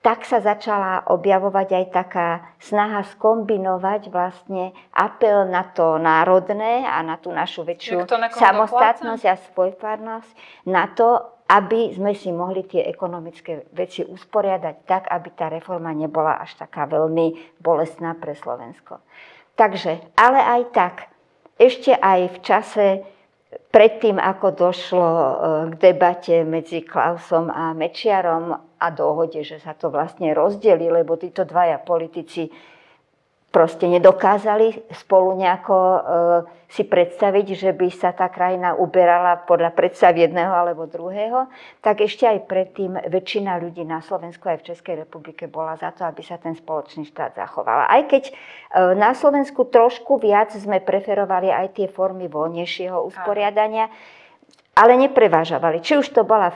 tak 0.00 0.24
sa 0.24 0.40
začala 0.40 1.04
objavovať 1.12 1.68
aj 1.76 1.84
taká 1.92 2.28
snaha 2.56 3.04
skombinovať 3.04 4.08
vlastne 4.08 4.72
apel 4.96 5.44
na 5.52 5.68
to 5.68 6.00
národné 6.00 6.88
a 6.88 7.04
na 7.04 7.20
tú 7.20 7.28
našu 7.28 7.68
väčšiu 7.68 8.08
samostatnosť 8.32 9.24
a 9.28 9.36
svojpárnosť, 9.36 10.32
na 10.64 10.88
to, 10.88 11.20
aby 11.50 11.90
sme 11.98 12.14
si 12.14 12.30
mohli 12.30 12.62
tie 12.62 12.86
ekonomické 12.86 13.66
veci 13.74 14.06
usporiadať 14.06 14.76
tak, 14.86 15.10
aby 15.10 15.28
tá 15.34 15.50
reforma 15.50 15.90
nebola 15.90 16.38
až 16.38 16.54
taká 16.54 16.86
veľmi 16.86 17.58
bolestná 17.58 18.14
pre 18.14 18.38
Slovensko. 18.38 19.02
Takže, 19.58 19.98
ale 20.14 20.38
aj 20.38 20.62
tak, 20.70 20.94
ešte 21.58 21.90
aj 21.90 22.20
v 22.30 22.38
čase 22.40 22.86
predtým, 23.74 24.22
ako 24.22 24.46
došlo 24.54 25.10
e, 25.10 25.34
k 25.68 25.90
debate 25.90 26.46
medzi 26.46 26.86
Klausom 26.86 27.50
a 27.50 27.74
Mečiarom 27.74 28.54
a 28.78 28.86
dohode, 28.94 29.42
že 29.42 29.58
sa 29.58 29.74
to 29.74 29.90
vlastne 29.90 30.30
rozdeli, 30.30 30.86
lebo 30.86 31.18
títo 31.18 31.42
dvaja 31.42 31.82
politici 31.82 32.46
proste 33.50 33.90
nedokázali 33.90 34.94
spolu 34.94 35.34
nejako 35.34 35.76
e, 35.76 36.00
si 36.70 36.86
predstaviť, 36.86 37.46
že 37.58 37.70
by 37.74 37.88
sa 37.90 38.14
tá 38.14 38.30
krajina 38.30 38.78
uberala 38.78 39.42
podľa 39.42 39.74
predstav 39.74 40.14
jedného 40.14 40.54
alebo 40.54 40.86
druhého, 40.86 41.50
tak 41.82 42.06
ešte 42.06 42.30
aj 42.30 42.46
predtým 42.46 42.94
väčšina 43.10 43.58
ľudí 43.58 43.82
na 43.82 43.98
Slovensku 43.98 44.46
aj 44.46 44.62
v 44.62 44.66
Českej 44.70 44.94
republike 45.02 45.50
bola 45.50 45.74
za 45.74 45.90
to, 45.90 46.06
aby 46.06 46.22
sa 46.22 46.38
ten 46.38 46.54
spoločný 46.54 47.10
štát 47.10 47.34
zachoval. 47.34 47.90
Aj 47.90 48.02
keď 48.06 48.30
e, 48.30 48.32
na 48.94 49.18
Slovensku 49.18 49.66
trošku 49.66 50.22
viac 50.22 50.54
sme 50.54 50.78
preferovali 50.78 51.50
aj 51.50 51.74
tie 51.74 51.86
formy 51.90 52.30
voľnejšieho 52.30 53.02
usporiadania, 53.02 53.90
ale 54.74 54.92
neprevážovali. 54.96 55.82
Či 55.82 55.98
už 55.98 56.14
to 56.14 56.22
bola 56.22 56.52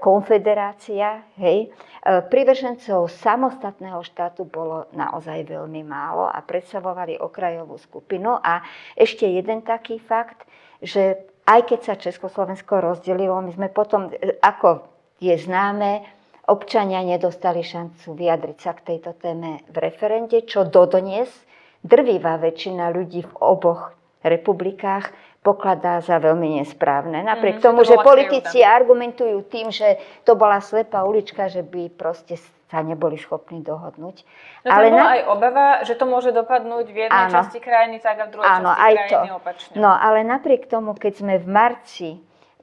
konfederácia, 0.00 1.24
hej, 1.36 1.72
E, 2.02 2.18
privržencov 2.18 3.06
samostatného 3.14 4.02
štátu 4.02 4.42
bolo 4.42 4.90
naozaj 4.90 5.46
veľmi 5.46 5.86
málo 5.86 6.26
a 6.26 6.42
predstavovali 6.42 7.14
okrajovú 7.14 7.78
skupinu. 7.78 8.42
A 8.42 8.58
ešte 8.98 9.30
jeden 9.30 9.62
taký 9.62 10.02
fakt, 10.02 10.42
že 10.82 11.30
aj 11.46 11.70
keď 11.70 11.80
sa 11.86 11.94
Československo 11.94 12.82
rozdelilo, 12.82 13.38
my 13.38 13.54
sme 13.54 13.70
potom, 13.70 14.10
e, 14.10 14.34
ako 14.42 14.82
je 15.22 15.38
známe, 15.38 16.02
občania 16.50 17.06
nedostali 17.06 17.62
šancu 17.62 18.18
vyjadriť 18.18 18.58
sa 18.58 18.74
k 18.74 18.82
tejto 18.82 19.14
téme 19.14 19.62
v 19.70 19.76
referende, 19.78 20.42
čo 20.42 20.66
dodnes 20.66 21.30
drvivá 21.86 22.34
väčšina 22.42 22.90
ľudí 22.90 23.22
v 23.22 23.34
oboch 23.38 23.94
republikách 24.26 25.14
pokladá 25.42 25.98
za 25.98 26.22
veľmi 26.22 26.62
nesprávne. 26.62 27.20
Napriek 27.26 27.58
mm, 27.58 27.64
tomu, 27.66 27.82
že 27.82 27.98
politici 27.98 28.62
krivda. 28.62 28.78
argumentujú 28.78 29.42
tým, 29.50 29.74
že 29.74 29.98
to 30.22 30.38
bola 30.38 30.62
slepá 30.62 31.02
ulička, 31.02 31.50
že 31.50 31.66
by 31.66 31.90
proste 31.90 32.38
sa 32.72 32.80
neboli 32.80 33.20
schopní 33.20 33.60
dohodnúť. 33.60 34.24
No 34.64 34.68
Ale 34.72 34.88
bola 34.88 34.96
na... 34.96 35.12
aj 35.18 35.20
obava, 35.28 35.66
že 35.84 35.98
to 35.98 36.08
môže 36.08 36.32
dopadnúť 36.32 36.86
v 36.88 36.98
jednej 37.04 37.24
áno. 37.28 37.34
časti 37.34 37.58
krajiny, 37.60 38.00
tak 38.00 38.16
a 38.22 38.24
v 38.24 38.30
druhej 38.32 38.48
áno, 38.48 38.70
časti 38.72 38.80
aj 38.80 38.94
krajiny 38.94 39.28
to. 39.28 39.36
opačne. 39.36 39.74
No 39.76 39.90
ale 39.92 40.18
napriek 40.24 40.62
tomu, 40.70 40.96
keď 40.96 41.12
sme 41.20 41.34
v 41.36 41.46
marci 41.50 42.10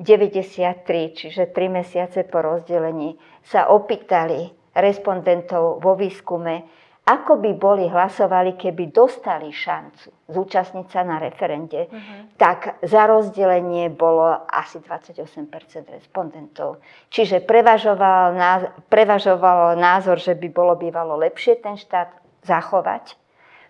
93, 0.02 1.14
čiže 1.14 1.52
3 1.52 1.78
mesiace 1.84 2.26
po 2.26 2.42
rozdelení, 2.42 3.20
sa 3.46 3.70
opýtali 3.70 4.50
respondentov 4.74 5.84
vo 5.84 5.94
výskume, 5.94 6.66
ako 7.10 7.42
by 7.42 7.52
boli 7.58 7.90
hlasovali, 7.90 8.54
keby 8.54 8.94
dostali 8.94 9.50
šancu 9.50 10.14
zúčastniť 10.30 10.88
sa 10.94 11.02
na 11.02 11.18
referende, 11.18 11.90
uh-huh. 11.90 12.38
tak 12.38 12.78
za 12.86 13.10
rozdelenie 13.10 13.90
bolo 13.90 14.46
asi 14.46 14.78
28% 14.78 15.90
respondentov. 15.90 16.78
Čiže 17.10 17.42
prevažoval, 17.42 18.38
prevažoval 18.94 19.74
názor, 19.74 20.22
že 20.22 20.38
by 20.38 20.48
bolo 20.54 20.78
bývalo 20.78 21.18
lepšie 21.18 21.58
ten 21.58 21.82
štát 21.82 22.14
zachovať. 22.46 23.18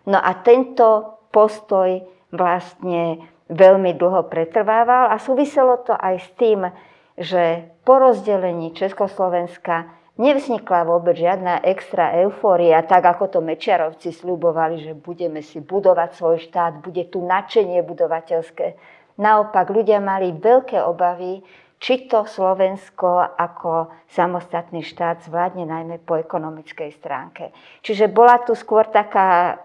No 0.04 0.20
a 0.20 0.36
tento 0.44 1.16
postoj 1.32 2.04
vlastne 2.36 3.24
veľmi 3.48 3.96
dlho 3.96 4.28
pretrvával 4.28 5.10
a 5.10 5.18
súviselo 5.18 5.80
to 5.88 5.96
aj 5.96 6.16
s 6.20 6.30
tým, 6.36 6.68
že 7.16 7.72
po 7.88 8.04
rozdelení 8.04 8.76
Československa 8.76 9.99
nevznikla 10.20 10.84
vôbec 10.84 11.16
žiadna 11.16 11.64
extra 11.64 12.12
eufória, 12.20 12.84
tak 12.84 13.08
ako 13.08 13.32
to 13.32 13.40
Mečiarovci 13.40 14.12
slúbovali, 14.12 14.84
že 14.84 14.94
budeme 14.94 15.40
si 15.40 15.64
budovať 15.64 16.20
svoj 16.20 16.38
štát, 16.44 16.84
bude 16.84 17.08
tu 17.08 17.24
nadšenie 17.24 17.80
budovateľské. 17.88 18.76
Naopak, 19.16 19.72
ľudia 19.72 20.04
mali 20.04 20.36
veľké 20.36 20.84
obavy, 20.84 21.40
či 21.80 22.12
to 22.12 22.28
Slovensko 22.28 23.24
ako 23.40 23.88
samostatný 24.12 24.84
štát 24.84 25.24
zvládne 25.24 25.64
najmä 25.64 26.04
po 26.04 26.20
ekonomickej 26.20 26.92
stránke. 27.00 27.56
Čiže 27.80 28.12
bola 28.12 28.44
tu 28.44 28.52
skôr 28.52 28.92
taká 28.92 29.56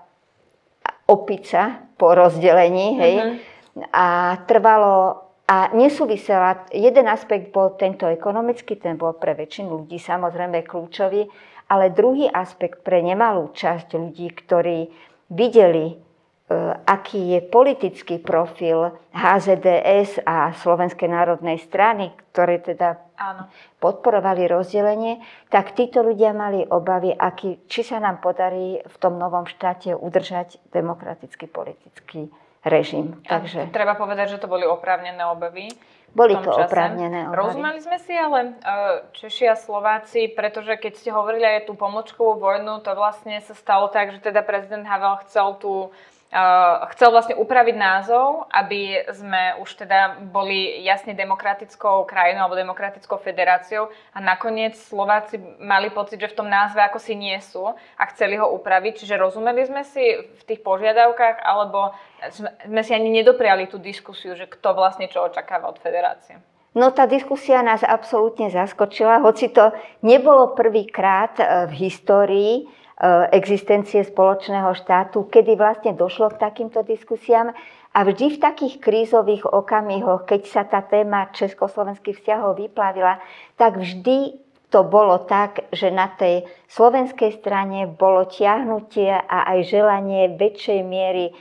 opica 1.10 1.82
po 1.98 2.14
rozdelení, 2.14 2.88
hej, 3.02 3.14
mm-hmm. 3.18 3.90
a 3.90 4.38
trvalo 4.46 5.23
a 5.44 5.68
nesúvisela, 5.76 6.64
jeden 6.72 7.04
aspekt 7.04 7.52
bol 7.52 7.76
tento 7.76 8.08
ekonomický, 8.08 8.80
ten 8.80 8.96
bol 8.96 9.12
pre 9.12 9.36
väčšinu 9.36 9.84
ľudí 9.84 10.00
samozrejme 10.00 10.64
kľúčový, 10.64 11.28
ale 11.68 11.92
druhý 11.92 12.32
aspekt 12.32 12.80
pre 12.80 13.04
nemalú 13.04 13.52
časť 13.52 13.92
ľudí, 13.92 14.32
ktorí 14.40 14.88
videli, 15.28 15.92
e, 15.92 15.96
aký 16.88 17.36
je 17.36 17.40
politický 17.44 18.24
profil 18.24 18.96
HZDS 19.12 20.24
a 20.24 20.56
Slovenskej 20.56 21.12
národnej 21.12 21.60
strany, 21.60 22.16
ktoré 22.32 22.64
teda 22.64 23.04
Áno. 23.20 23.44
podporovali 23.84 24.48
rozdelenie, 24.48 25.20
tak 25.52 25.76
títo 25.76 26.00
ľudia 26.00 26.32
mali 26.32 26.64
obavy, 26.64 27.12
aký, 27.12 27.60
či 27.68 27.84
sa 27.84 28.00
nám 28.00 28.24
podarí 28.24 28.80
v 28.80 28.96
tom 28.96 29.20
novom 29.20 29.44
štáte 29.44 29.92
udržať 29.92 30.56
demokratický 30.72 31.52
politický 31.52 32.32
režim. 32.64 33.20
Takže... 33.28 33.70
treba 33.70 33.94
povedať, 33.94 34.36
že 34.36 34.40
to 34.40 34.48
boli 34.48 34.64
oprávnené 34.64 35.20
obavy. 35.28 35.68
Boli 36.14 36.38
to 36.38 36.50
čase. 36.54 36.70
oprávnené 36.70 37.28
obavy. 37.28 37.36
Rozumeli 37.36 37.80
sme 37.82 37.98
si 37.98 38.14
ale 38.14 38.38
e, 38.40 38.72
Češi 39.12 39.50
a 39.50 39.56
Slováci, 39.58 40.30
pretože 40.32 40.78
keď 40.78 40.92
ste 40.94 41.10
hovorili 41.10 41.44
aj 41.44 41.68
tú 41.68 41.74
pomočkovú 41.74 42.38
vojnu, 42.38 42.80
to 42.86 42.94
vlastne 42.96 43.36
sa 43.42 43.52
stalo 43.52 43.90
tak, 43.90 44.14
že 44.14 44.22
teda 44.22 44.46
prezident 44.46 44.86
Havel 44.86 45.20
chcel 45.26 45.58
tú 45.58 45.90
chcel 46.90 47.14
vlastne 47.14 47.38
upraviť 47.38 47.76
názov, 47.78 48.50
aby 48.50 49.06
sme 49.14 49.54
už 49.62 49.86
teda 49.86 50.18
boli 50.34 50.82
jasne 50.82 51.14
demokratickou 51.14 52.02
krajinou 52.10 52.50
alebo 52.50 52.58
demokratickou 52.58 53.22
federáciou 53.22 53.86
a 54.10 54.18
nakoniec 54.18 54.74
Slováci 54.74 55.38
mali 55.62 55.94
pocit, 55.94 56.18
že 56.18 56.34
v 56.34 56.42
tom 56.42 56.50
názve 56.50 56.82
ako 56.82 56.98
si 56.98 57.14
nie 57.14 57.38
sú 57.38 57.70
a 57.70 58.04
chceli 58.10 58.34
ho 58.34 58.50
upraviť. 58.50 59.06
Čiže 59.06 59.14
rozumeli 59.14 59.62
sme 59.62 59.86
si 59.86 60.02
v 60.26 60.42
tých 60.42 60.58
požiadavkách 60.66 61.38
alebo 61.46 61.94
sme 62.66 62.82
si 62.82 62.90
ani 62.90 63.14
nedopriali 63.14 63.70
tú 63.70 63.78
diskusiu, 63.78 64.34
že 64.34 64.50
kto 64.50 64.74
vlastne 64.74 65.06
čo 65.06 65.22
očakáva 65.22 65.70
od 65.70 65.78
federácie. 65.78 66.42
No 66.74 66.90
tá 66.90 67.06
diskusia 67.06 67.62
nás 67.62 67.86
absolútne 67.86 68.50
zaskočila, 68.50 69.22
hoci 69.22 69.54
to 69.54 69.70
nebolo 70.02 70.58
prvýkrát 70.58 71.38
e, 71.38 71.70
v 71.70 71.72
histórii, 71.86 72.54
Eh, 72.66 72.83
existencie 73.34 74.06
spoločného 74.06 74.70
štátu, 74.78 75.26
kedy 75.26 75.58
vlastne 75.58 75.92
došlo 75.98 76.30
k 76.30 76.40
takýmto 76.40 76.86
diskusiám. 76.86 77.50
A 77.94 77.98
vždy 78.02 78.38
v 78.38 78.42
takých 78.42 78.74
krízových 78.82 79.46
okamihoch, 79.46 80.26
keď 80.26 80.42
sa 80.46 80.62
tá 80.66 80.82
téma 80.82 81.30
československých 81.30 82.22
vzťahov 82.22 82.58
vyplavila, 82.58 83.22
tak 83.54 83.78
vždy 83.78 84.38
to 84.70 84.82
bolo 84.82 85.22
tak, 85.22 85.70
že 85.70 85.94
na 85.94 86.10
tej 86.10 86.50
slovenskej 86.66 87.38
strane 87.38 87.86
bolo 87.86 88.26
ťahnutie 88.26 89.14
a 89.14 89.54
aj 89.54 89.58
želanie 89.70 90.34
väčšej 90.34 90.80
miery 90.82 91.30
e, 91.30 91.32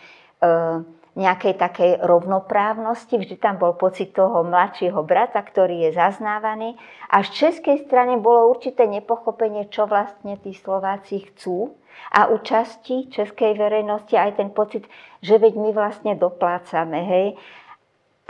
nejakej 1.13 1.61
takej 1.61 1.91
rovnoprávnosti, 2.01 3.21
vždy 3.21 3.37
tam 3.37 3.61
bol 3.61 3.77
pocit 3.77 4.17
toho 4.17 4.41
mladšieho 4.41 4.97
brata, 5.05 5.37
ktorý 5.45 5.89
je 5.89 5.91
zaznávaný. 5.93 6.73
A 7.13 7.21
z 7.21 7.29
českej 7.29 7.85
strany 7.85 8.17
bolo 8.17 8.49
určité 8.49 8.89
nepochopenie, 8.89 9.69
čo 9.69 9.85
vlastne 9.85 10.41
tí 10.41 10.57
Slováci 10.57 11.29
chcú. 11.29 11.77
A 12.09 12.33
u 12.33 12.41
časti 12.41 13.13
českej 13.13 13.53
verejnosti 13.53 14.17
aj 14.17 14.41
ten 14.41 14.49
pocit, 14.49 14.89
že 15.21 15.37
veď 15.37 15.53
my 15.53 15.69
vlastne 15.77 16.17
doplácame, 16.17 16.99
hej. 17.05 17.27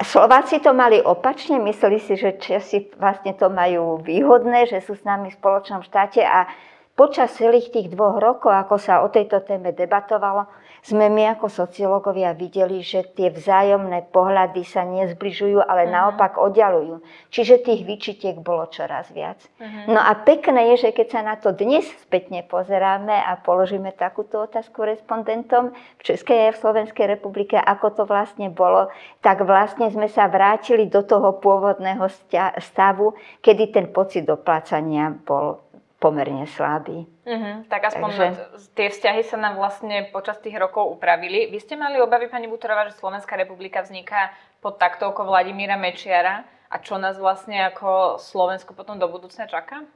Slováci 0.03 0.59
to 0.59 0.75
mali 0.75 0.99
opačne, 0.99 1.63
mysleli 1.63 2.01
si, 2.01 2.19
že 2.19 2.35
Česi 2.35 2.91
vlastne 2.99 3.37
to 3.37 3.47
majú 3.47 4.03
výhodné, 4.03 4.67
že 4.67 4.83
sú 4.83 4.99
s 4.99 5.07
nami 5.07 5.31
v 5.31 5.37
spoločnom 5.39 5.85
štáte 5.85 6.19
a 6.19 6.49
počas 6.97 7.37
celých 7.37 7.69
tých 7.69 7.87
dvoch 7.93 8.19
rokov, 8.19 8.51
ako 8.51 8.75
sa 8.81 9.05
o 9.05 9.07
tejto 9.07 9.45
téme 9.45 9.69
debatovalo, 9.71 10.49
sme 10.83 11.07
my 11.07 11.39
ako 11.39 11.47
sociológovia 11.47 12.35
videli, 12.35 12.83
že 12.83 13.07
tie 13.15 13.31
vzájomné 13.31 14.11
pohľady 14.11 14.67
sa 14.67 14.83
nezbližujú, 14.83 15.63
ale 15.63 15.87
uh-huh. 15.87 15.95
naopak 15.95 16.35
oddalujú. 16.35 16.99
Čiže 17.31 17.63
tých 17.63 17.87
výčitiek 17.87 18.35
bolo 18.43 18.67
čoraz 18.67 19.07
viac. 19.15 19.39
Uh-huh. 19.63 19.95
No 19.95 19.99
a 20.03 20.11
pekné 20.27 20.75
je, 20.75 20.87
že 20.87 20.89
keď 20.91 21.07
sa 21.07 21.21
na 21.23 21.39
to 21.39 21.55
dnes 21.55 21.87
spätne 22.03 22.43
pozeráme 22.43 23.15
a 23.15 23.39
položíme 23.39 23.95
takúto 23.95 24.43
otázku 24.43 24.83
respondentom 24.83 25.71
v 25.71 26.01
Českej 26.03 26.51
a 26.51 26.55
v 26.55 26.59
Slovenskej 26.59 27.07
republike, 27.07 27.55
ako 27.55 27.87
to 27.95 28.03
vlastne 28.03 28.51
bolo, 28.51 28.91
tak 29.23 29.39
vlastne 29.47 29.87
sme 29.87 30.11
sa 30.11 30.27
vrátili 30.27 30.91
do 30.91 30.99
toho 30.99 31.39
pôvodného 31.39 32.11
stavu, 32.59 33.15
kedy 33.39 33.71
ten 33.71 33.87
pocit 33.87 34.27
doplácania 34.27 35.15
bol 35.15 35.63
pomerne 36.03 36.43
slabý. 36.43 37.12
Uh-huh, 37.23 37.63
tak 37.71 37.87
aspoň 37.87 38.09
Takže... 38.11 38.27
tie 38.75 38.87
vzťahy 38.91 39.23
sa 39.23 39.39
nám 39.39 39.55
vlastne 39.55 40.11
počas 40.11 40.43
tých 40.43 40.59
rokov 40.59 40.91
upravili. 40.99 41.47
Vy 41.47 41.63
ste 41.63 41.79
mali 41.79 41.95
obavy, 42.03 42.27
pani 42.27 42.51
Butorová, 42.51 42.91
že 42.91 42.99
Slovenská 42.99 43.39
republika 43.39 43.79
vzniká 43.79 44.35
pod 44.59 44.75
taktovkou 44.75 45.23
Vladimíra 45.23 45.79
Mečiara 45.79 46.43
a 46.67 46.75
čo 46.83 46.99
nás 46.99 47.15
vlastne 47.15 47.71
ako 47.71 48.19
Slovensko 48.19 48.75
potom 48.75 48.99
do 48.99 49.07
budúcna 49.07 49.47
čaká? 49.47 49.87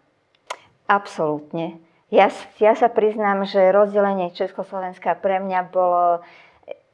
Absolútne. 0.87 1.83
Ja, 2.07 2.31
ja 2.63 2.73
sa 2.79 2.87
priznám, 2.87 3.43
že 3.43 3.75
rozdelenie 3.75 4.31
Československa 4.31 5.19
pre 5.19 5.43
mňa 5.43 5.59
bolo 5.67 6.23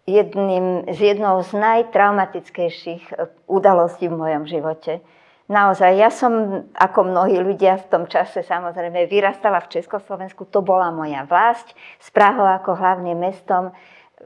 jedným, 0.09 0.89
z 0.89 1.13
jednou 1.13 1.45
z 1.45 1.53
najtraumatickejších 1.53 3.13
udalostí 3.45 4.09
v 4.09 4.17
mojom 4.17 4.49
živote 4.49 5.05
naozaj, 5.47 5.91
ja 5.95 6.09
som, 6.13 6.63
ako 6.75 6.99
mnohí 7.09 7.39
ľudia 7.39 7.79
v 7.83 7.89
tom 7.91 8.03
čase 8.07 8.43
samozrejme, 8.43 9.07
vyrastala 9.11 9.59
v 9.63 9.79
Československu, 9.79 10.47
to 10.47 10.63
bola 10.63 10.91
moja 10.91 11.27
vlast, 11.27 11.75
s 11.99 12.07
Prahou 12.11 12.47
ako 12.47 12.79
hlavným 12.79 13.19
mestom. 13.19 13.75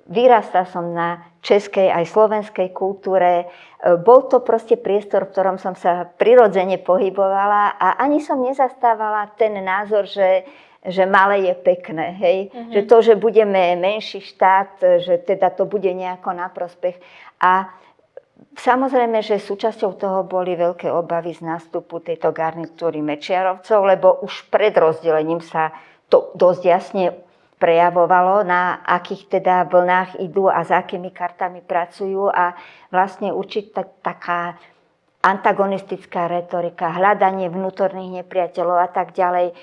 Vyrastala 0.07 0.69
som 0.69 0.93
na 0.93 1.25
českej 1.41 1.89
aj 1.89 2.05
slovenskej 2.11 2.69
kultúre. 2.69 3.43
E, 3.43 3.45
bol 3.97 4.29
to 4.29 4.45
proste 4.45 4.77
priestor, 4.77 5.25
v 5.25 5.31
ktorom 5.33 5.57
som 5.57 5.73
sa 5.73 6.05
prirodzene 6.05 6.77
pohybovala 6.77 7.75
a 7.75 7.97
ani 7.97 8.21
som 8.21 8.37
nezastávala 8.37 9.33
ten 9.39 9.57
názor, 9.57 10.05
že, 10.05 10.45
že 10.85 11.03
malé 11.09 11.49
je 11.49 11.55
pekné, 11.57 12.13
hej? 12.13 12.37
Mm-hmm. 12.53 12.71
Že 12.77 12.81
to, 12.85 12.97
že 13.01 13.13
budeme 13.17 13.73
menší 13.79 14.21
štát, 14.21 15.01
že 15.01 15.17
teda 15.25 15.49
to 15.49 15.65
bude 15.65 15.89
nejako 15.89 16.29
na 16.35 16.47
prospech. 16.51 16.99
A 17.41 17.71
Samozrejme, 18.37 19.21
že 19.25 19.41
súčasťou 19.41 19.97
toho 19.97 20.19
boli 20.25 20.53
veľké 20.53 20.89
obavy 20.93 21.33
z 21.33 21.45
nástupu 21.45 22.01
tejto 22.01 22.29
garnitúry 22.33 23.01
Mečiarovcov, 23.01 23.79
lebo 23.85 24.21
už 24.21 24.49
pred 24.53 24.73
rozdelením 24.77 25.41
sa 25.41 25.73
to 26.09 26.33
dosť 26.37 26.61
jasne 26.65 27.05
prejavovalo, 27.57 28.45
na 28.45 28.85
akých 28.85 29.41
teda 29.41 29.65
vlnách 29.65 30.21
idú 30.21 30.49
a 30.49 30.61
s 30.61 30.69
akými 30.69 31.09
kartami 31.09 31.65
pracujú. 31.65 32.29
A 32.29 32.53
vlastne 32.93 33.33
určitá 33.33 33.81
taká 34.05 34.57
antagonistická 35.25 36.29
retorika, 36.29 36.93
hľadanie 36.93 37.49
vnútorných 37.49 38.21
nepriateľov 38.21 38.77
a 38.77 38.89
tak 38.89 39.17
ďalej, 39.17 39.51
e, 39.51 39.55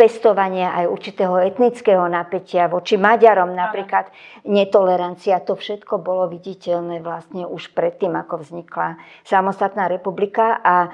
pestovanie 0.00 0.64
aj 0.64 0.88
určitého 0.88 1.36
etnického 1.44 2.08
napätia 2.08 2.72
voči 2.72 2.96
Maďarom, 2.96 3.52
napríklad 3.52 4.08
netolerancia, 4.48 5.44
to 5.44 5.52
všetko 5.52 6.00
bolo 6.00 6.24
viditeľné 6.32 7.04
vlastne 7.04 7.44
už 7.44 7.76
predtým, 7.76 8.16
ako 8.16 8.40
vznikla 8.40 8.96
samostatná 9.28 9.92
republika 9.92 10.56
a 10.64 10.88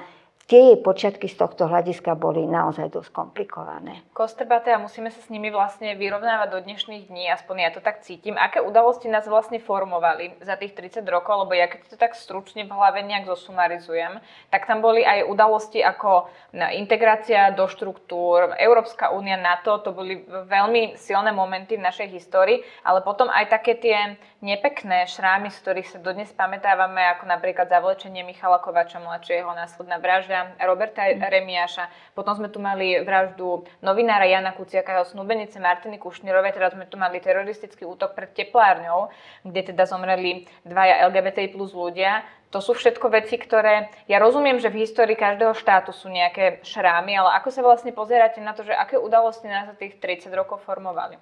tie 0.47 0.71
jej 0.71 0.79
počiatky 0.79 1.27
z 1.27 1.35
tohto 1.43 1.67
hľadiska 1.67 2.15
boli 2.15 2.47
naozaj 2.47 2.87
dosť 2.95 3.11
komplikované. 3.11 3.99
Kostrbate 4.15 4.71
a 4.71 4.79
musíme 4.79 5.11
sa 5.11 5.19
s 5.19 5.27
nimi 5.27 5.51
vlastne 5.51 5.91
vyrovnávať 5.99 6.47
do 6.55 6.59
dnešných 6.63 7.11
dní, 7.11 7.27
aspoň 7.35 7.55
ja 7.67 7.69
to 7.75 7.83
tak 7.83 7.99
cítim. 8.07 8.39
Aké 8.39 8.63
udalosti 8.63 9.11
nás 9.11 9.27
vlastne 9.27 9.59
formovali 9.59 10.39
za 10.39 10.55
tých 10.55 10.71
30 10.71 11.03
rokov, 11.11 11.43
lebo 11.43 11.51
ja 11.51 11.67
keď 11.67 11.91
to 11.91 11.99
tak 11.99 12.15
stručne 12.15 12.63
v 12.63 12.71
hlave 12.71 13.03
nejak 13.03 13.27
zosumarizujem, 13.27 14.23
tak 14.47 14.63
tam 14.63 14.79
boli 14.79 15.03
aj 15.03 15.27
udalosti 15.27 15.83
ako 15.83 16.31
integrácia 16.55 17.51
do 17.51 17.67
štruktúr, 17.67 18.55
Európska 18.55 19.11
únia, 19.11 19.35
NATO, 19.35 19.83
to 19.83 19.91
boli 19.91 20.23
veľmi 20.47 20.95
silné 20.95 21.35
momenty 21.35 21.75
v 21.75 21.83
našej 21.83 22.07
histórii, 22.07 22.63
ale 22.87 23.03
potom 23.03 23.27
aj 23.27 23.51
také 23.51 23.75
tie 23.75 24.15
nepekné 24.39 25.11
šrámy, 25.11 25.51
z 25.51 25.59
ktorých 25.59 25.91
sa 25.91 25.99
dodnes 25.99 26.31
pamätávame, 26.31 27.03
ako 27.19 27.27
napríklad 27.27 27.67
zavlečenie 27.67 28.23
Michala 28.23 28.63
Kovača 28.63 29.03
mladšieho, 29.03 29.51
následná 29.51 29.99
vražda 29.99 30.36
Roberta 30.61 31.07
mm. 31.07 31.21
Remiáša. 31.21 31.85
Potom 32.13 32.37
sme 32.37 32.49
tu 32.51 32.57
mali 32.61 32.99
vraždu 33.01 33.65
novinára 33.79 34.27
Jana 34.27 34.53
Kuciaka, 34.53 34.97
jeho 34.97 35.07
snúbenice 35.07 35.57
Martiny 35.61 35.97
Kušnírovej, 36.01 36.57
teraz 36.57 36.73
sme 36.75 36.89
tu 36.89 36.99
mali 36.99 37.21
teroristický 37.23 37.87
útok 37.87 38.13
pred 38.17 38.33
teplárňou, 38.33 39.09
kde 39.47 39.73
teda 39.73 39.87
zomreli 39.87 40.45
dvaja 40.67 41.07
LGBTI 41.09 41.53
plus 41.53 41.71
ľudia. 41.73 42.25
To 42.55 42.63
sú 42.63 42.77
všetko 42.79 43.11
veci, 43.11 43.35
ktoré, 43.35 43.91
ja 44.07 44.23
rozumiem, 44.23 44.55
že 44.63 44.71
v 44.71 44.87
histórii 44.87 45.19
každého 45.19 45.51
štátu 45.51 45.91
sú 45.91 46.07
nejaké 46.07 46.63
šrámy, 46.63 47.11
ale 47.19 47.35
ako 47.43 47.49
sa 47.51 47.59
vlastne 47.59 47.91
pozeráte 47.91 48.39
na 48.39 48.55
to, 48.55 48.63
že 48.63 48.71
aké 48.71 48.95
udalosti 48.95 49.51
nás 49.51 49.67
za 49.67 49.75
tých 49.75 49.99
30 49.99 50.31
rokov 50.31 50.63
formovali? 50.63 51.19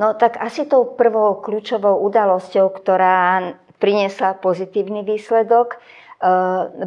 No 0.00 0.16
tak 0.16 0.40
asi 0.40 0.64
tou 0.64 0.96
prvou 0.96 1.44
kľúčovou 1.44 2.00
udalosťou, 2.08 2.72
ktorá 2.72 3.52
priniesla 3.76 4.38
pozitívny 4.40 5.04
výsledok, 5.04 5.76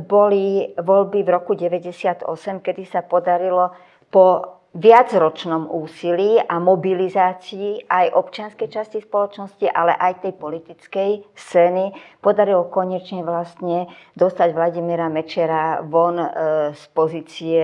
boli 0.05 0.69
voľby 0.77 1.19
v 1.25 1.29
roku 1.29 1.57
98, 1.57 2.21
kedy 2.61 2.83
sa 2.85 3.01
podarilo 3.01 3.73
po 4.13 4.61
viacročnom 4.73 5.69
úsilí 5.69 6.41
a 6.41 6.57
mobilizácii 6.57 7.85
aj 7.85 8.09
občianskej 8.13 8.69
časti 8.73 8.97
spoločnosti, 9.05 9.69
ale 9.69 9.93
aj 9.93 10.25
tej 10.25 10.33
politickej 10.33 11.11
scény 11.37 11.93
podarilo 12.17 12.69
konečne 12.73 13.21
vlastne 13.21 13.85
dostať 14.17 14.49
Vladimíra 14.53 15.13
Mečera 15.13 15.85
von 15.85 16.17
eh, 16.17 16.29
z 16.73 16.83
pozície 16.93 17.61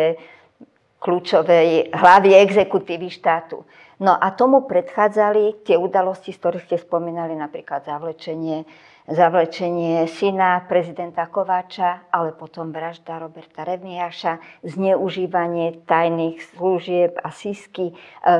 kľúčovej 1.02 1.96
hlavy 1.96 2.36
exekutívy 2.46 3.10
štátu. 3.10 3.66
No 4.00 4.16
a 4.16 4.32
tomu 4.32 4.64
predchádzali 4.64 5.66
tie 5.68 5.76
udalosti, 5.76 6.32
z 6.32 6.40
ktorých 6.40 6.66
ste 6.72 6.78
spomínali, 6.80 7.36
napríklad 7.36 7.84
zavlečenie, 7.84 8.64
zavlečenie 9.10 10.06
syna 10.06 10.62
prezidenta 10.70 11.26
Kováča, 11.26 12.06
ale 12.14 12.32
potom 12.32 12.70
vražda 12.70 13.18
Roberta 13.18 13.66
Remiáša, 13.66 14.38
zneužívanie 14.62 15.82
tajných 15.90 16.38
služieb 16.54 17.18
a 17.18 17.34
sísky 17.34 17.92
e, 17.92 17.94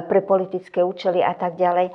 pre 0.06 0.22
politické 0.22 0.86
účely 0.86 1.26
a 1.26 1.34
tak 1.34 1.58
ďalej, 1.58 1.90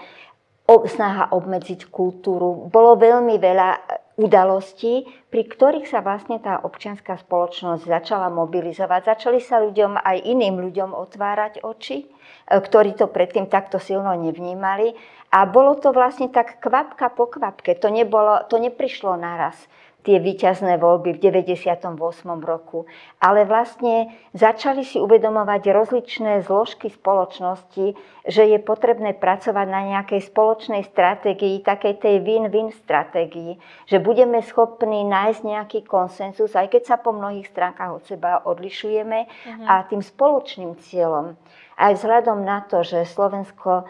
snaha 0.64 1.28
obmedziť 1.30 1.92
kultúru. 1.92 2.72
Bolo 2.72 2.96
veľmi 2.96 3.37
veľa 3.37 3.70
udalostí, 4.16 5.04
pri 5.26 5.42
ktorých 5.44 5.90
sa 5.90 5.98
vlastne 6.00 6.38
tá 6.38 6.62
občianská 6.62 7.18
spoločnosť 7.18 7.82
začala 7.82 8.30
mobilizovať. 8.30 9.18
Začali 9.18 9.42
sa 9.42 9.58
ľuďom 9.58 9.98
aj 9.98 10.16
iným 10.22 10.62
ľuďom 10.62 10.94
otvárať 10.94 11.66
oči, 11.66 11.98
e, 12.02 12.06
ktorí 12.48 12.94
to 12.94 13.10
predtým 13.10 13.50
takto 13.50 13.82
silno 13.82 14.14
nevnímali. 14.14 14.94
A 15.35 15.51
bolo 15.51 15.75
to 15.75 15.90
vlastne 15.90 16.31
tak 16.31 16.62
kvapka 16.62 17.11
po 17.11 17.27
kvapke. 17.27 17.75
To, 17.83 17.90
nebolo, 17.90 18.47
to 18.47 18.62
neprišlo 18.62 19.18
naraz 19.18 19.59
tie 20.05 20.20
víťazné 20.20 20.77
voľby 20.77 21.16
v 21.16 21.33
98. 21.33 21.97
roku. 22.44 22.85
Ale 23.18 23.49
vlastne 23.49 24.12
začali 24.37 24.85
si 24.85 25.01
uvedomovať 25.01 25.73
rozličné 25.73 26.44
zložky 26.44 26.92
spoločnosti, 26.92 27.97
že 28.29 28.42
je 28.44 28.59
potrebné 28.61 29.16
pracovať 29.16 29.66
na 29.66 29.81
nejakej 29.97 30.29
spoločnej 30.29 30.85
stratégii, 30.85 31.64
takej 31.64 32.05
tej 32.05 32.20
win-win 32.20 32.68
stratégii, 32.85 33.57
že 33.88 33.97
budeme 33.97 34.44
schopní 34.44 35.09
nájsť 35.09 35.40
nejaký 35.40 35.81
konsenzus, 35.88 36.53
aj 36.53 36.68
keď 36.68 36.94
sa 36.94 36.97
po 37.01 37.16
mnohých 37.16 37.49
stránkach 37.49 37.97
od 37.97 38.05
seba 38.05 38.44
odlišujeme. 38.44 39.18
Uh-huh. 39.25 39.64
A 39.64 39.88
tým 39.88 40.05
spoločným 40.05 40.77
cieľom, 40.85 41.33
aj 41.81 41.97
vzhľadom 41.97 42.44
na 42.44 42.61
to, 42.68 42.85
že 42.85 43.09
Slovensko 43.09 43.88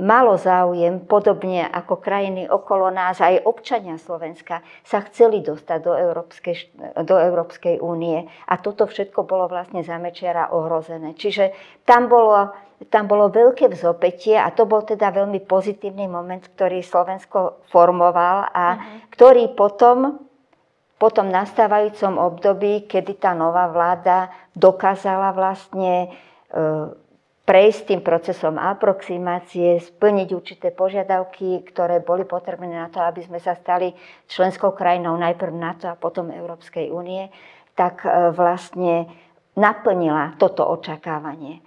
malo 0.00 0.40
záujem, 0.40 1.04
podobne 1.04 1.68
ako 1.68 2.00
krajiny 2.00 2.48
okolo 2.48 2.88
nás, 2.88 3.20
aj 3.20 3.44
občania 3.44 4.00
Slovenska 4.00 4.64
sa 4.80 5.04
chceli 5.06 5.44
dostať 5.44 5.78
do 5.84 5.92
Európskej, 5.92 6.56
do 7.04 7.16
Európskej 7.20 7.78
únie. 7.78 8.24
A 8.48 8.56
toto 8.56 8.88
všetko 8.88 9.28
bolo 9.28 9.46
vlastne 9.46 9.84
za 9.84 10.00
Mečiara 10.00 10.50
ohrozené. 10.50 11.12
Čiže 11.14 11.52
tam 11.84 12.08
bolo, 12.08 12.50
tam 12.88 13.04
bolo 13.06 13.28
veľké 13.28 13.68
vzopetie 13.70 14.40
a 14.40 14.48
to 14.50 14.64
bol 14.64 14.80
teda 14.80 15.12
veľmi 15.12 15.44
pozitívny 15.44 16.08
moment, 16.08 16.42
ktorý 16.42 16.80
Slovensko 16.80 17.68
formoval 17.68 18.48
a 18.50 18.64
uh-huh. 18.74 19.12
ktorý 19.12 19.52
potom 19.52 20.26
po 21.00 21.08
tom 21.08 21.32
nastávajúcom 21.32 22.20
období, 22.20 22.84
kedy 22.84 23.16
tá 23.16 23.32
nová 23.32 23.72
vláda 23.72 24.28
dokázala 24.52 25.32
vlastne 25.32 26.12
e, 26.52 26.58
prejsť 27.50 27.80
tým 27.90 28.00
procesom 28.06 28.62
aproximácie, 28.62 29.82
splniť 29.82 30.28
určité 30.30 30.70
požiadavky, 30.70 31.66
ktoré 31.66 31.98
boli 31.98 32.22
potrebné 32.22 32.70
na 32.70 32.86
to, 32.86 33.02
aby 33.02 33.26
sme 33.26 33.42
sa 33.42 33.58
stali 33.58 33.90
členskou 34.30 34.70
krajinou 34.70 35.18
najprv 35.18 35.50
NATO 35.50 35.90
a 35.90 35.98
potom 35.98 36.30
Európskej 36.30 36.94
únie, 36.94 37.26
tak 37.74 38.06
e, 38.06 38.30
vlastne 38.30 39.10
naplnila 39.58 40.38
toto 40.38 40.62
očakávanie. 40.62 41.58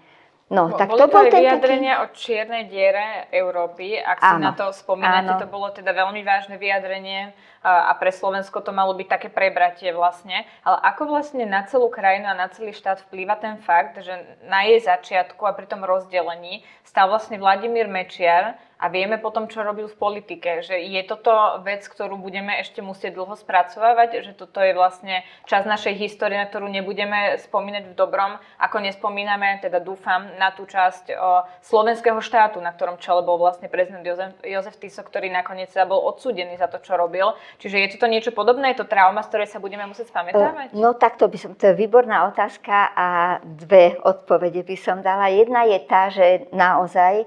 No, 0.53 0.69
tak 0.77 0.93
to 0.93 1.09
bol 1.09 1.25
ten 1.33 1.41
vyjadrenia 1.41 1.97
taký... 1.97 2.03
o 2.05 2.05
čiernej 2.13 2.63
diere 2.69 3.25
Európy, 3.33 3.97
ak 3.97 4.21
si 4.21 4.35
na 4.37 4.53
to 4.53 4.69
spomínate, 4.69 5.33
áno. 5.33 5.41
to 5.41 5.49
bolo 5.49 5.73
teda 5.73 5.89
veľmi 5.89 6.21
vážne 6.21 6.61
vyjadrenie 6.61 7.33
a 7.65 7.89
pre 7.97 8.13
Slovensko 8.13 8.61
to 8.61 8.69
malo 8.69 8.93
byť 8.93 9.07
také 9.09 9.27
prebratie 9.33 9.89
vlastne. 9.89 10.45
Ale 10.61 10.77
ako 10.93 11.09
vlastne 11.09 11.49
na 11.49 11.65
celú 11.65 11.89
krajinu 11.89 12.29
a 12.29 12.37
na 12.37 12.53
celý 12.53 12.69
štát 12.69 13.01
vplýva 13.09 13.41
ten 13.41 13.57
fakt, 13.65 13.97
že 13.97 14.13
na 14.45 14.61
jej 14.69 14.77
začiatku 14.85 15.41
a 15.41 15.57
pri 15.57 15.65
tom 15.65 15.81
rozdelení 15.81 16.61
stal 16.85 17.09
vlastne 17.09 17.41
Vladimír 17.41 17.89
Mečiar 17.89 18.53
a 18.83 18.91
vieme 18.91 19.15
potom, 19.15 19.47
čo 19.47 19.63
robil 19.63 19.87
v 19.87 19.95
politike. 19.95 20.59
Že 20.59 20.75
je 20.91 21.01
toto 21.07 21.31
vec, 21.63 21.87
ktorú 21.87 22.19
budeme 22.19 22.59
ešte 22.59 22.83
musieť 22.83 23.15
dlho 23.15 23.39
spracovávať, 23.39 24.27
že 24.27 24.35
toto 24.35 24.59
je 24.59 24.75
vlastne 24.75 25.23
časť 25.47 25.63
našej 25.63 25.95
histórie, 25.95 26.35
na 26.35 26.51
ktorú 26.51 26.67
nebudeme 26.67 27.39
spomínať 27.39 27.87
v 27.87 27.95
dobrom, 27.95 28.35
ako 28.59 28.83
nespomíname, 28.83 29.63
teda 29.63 29.79
dúfam, 29.79 30.27
na 30.35 30.51
tú 30.51 30.67
časť 30.67 31.15
o, 31.15 31.47
slovenského 31.63 32.19
štátu, 32.19 32.59
na 32.59 32.75
ktorom 32.75 32.99
čele 32.99 33.23
bol 33.23 33.39
vlastne 33.39 33.71
prezident 33.71 34.03
Jozef, 34.03 34.35
Jozef 34.43 34.75
Tiso, 34.75 34.99
ktorý 34.99 35.31
nakoniec 35.31 35.71
sa 35.71 35.87
bol 35.87 36.03
odsúdený 36.03 36.59
za 36.59 36.67
to, 36.67 36.83
čo 36.83 36.99
robil. 36.99 37.31
Čiže 37.63 37.79
je 37.79 37.87
to 37.95 38.11
niečo 38.11 38.35
podobné? 38.35 38.75
Je 38.75 38.83
to 38.83 38.91
trauma, 38.91 39.23
z 39.23 39.31
ktorej 39.31 39.47
sa 39.47 39.63
budeme 39.63 39.87
musieť 39.87 40.11
spamätávať? 40.11 40.75
No 40.75 40.91
takto 40.91 41.31
by 41.31 41.37
som, 41.39 41.55
to 41.55 41.71
je 41.71 41.79
výborná 41.79 42.27
otázka 42.27 42.91
a 42.91 43.07
dve 43.47 43.95
odpovede 44.03 44.59
by 44.67 44.75
som 44.75 44.99
dala. 44.99 45.31
Jedna 45.31 45.63
je 45.71 45.79
tá, 45.87 46.11
že 46.11 46.51
naozaj 46.51 47.23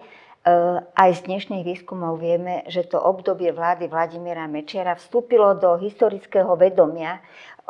aj 0.94 1.10
z 1.10 1.20
dnešných 1.26 1.66
výskumov 1.66 2.22
vieme, 2.22 2.62
že 2.70 2.86
to 2.86 3.02
obdobie 3.02 3.50
vlády 3.50 3.90
Vladimíra 3.90 4.46
Mečiara 4.46 4.94
vstúpilo 4.94 5.58
do 5.58 5.74
historického 5.74 6.54
vedomia 6.54 7.18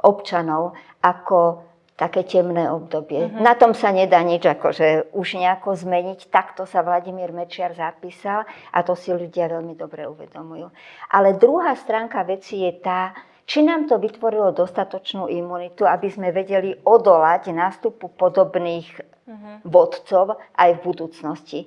občanov 0.04 0.76
ako 1.00 1.64
také 1.96 2.28
temné 2.28 2.68
obdobie. 2.68 3.32
Uh-huh. 3.32 3.40
Na 3.40 3.56
tom 3.56 3.72
sa 3.72 3.88
nedá 3.88 4.20
nič 4.20 4.44
akože 4.44 5.16
už 5.16 5.40
nejako 5.40 5.72
zmeniť. 5.72 6.28
Takto 6.28 6.68
sa 6.68 6.84
Vladimír 6.84 7.32
Mečiar 7.32 7.72
zapísal 7.72 8.44
a 8.44 8.78
to 8.84 8.92
si 8.92 9.08
ľudia 9.08 9.48
veľmi 9.48 9.72
dobre 9.72 10.04
uvedomujú. 10.04 10.68
Ale 11.16 11.40
druhá 11.40 11.72
stránka 11.72 12.20
veci 12.28 12.68
je 12.68 12.76
tá, 12.84 13.16
či 13.48 13.64
nám 13.64 13.88
to 13.88 13.96
vytvorilo 13.96 14.52
dostatočnú 14.52 15.32
imunitu, 15.32 15.88
aby 15.88 16.12
sme 16.12 16.28
vedeli 16.28 16.76
odolať 16.84 17.56
nástupu 17.56 18.12
podobných 18.12 19.00
uh-huh. 19.00 19.64
vodcov 19.64 20.36
aj 20.52 20.76
v 20.76 20.80
budúcnosti. 20.84 21.60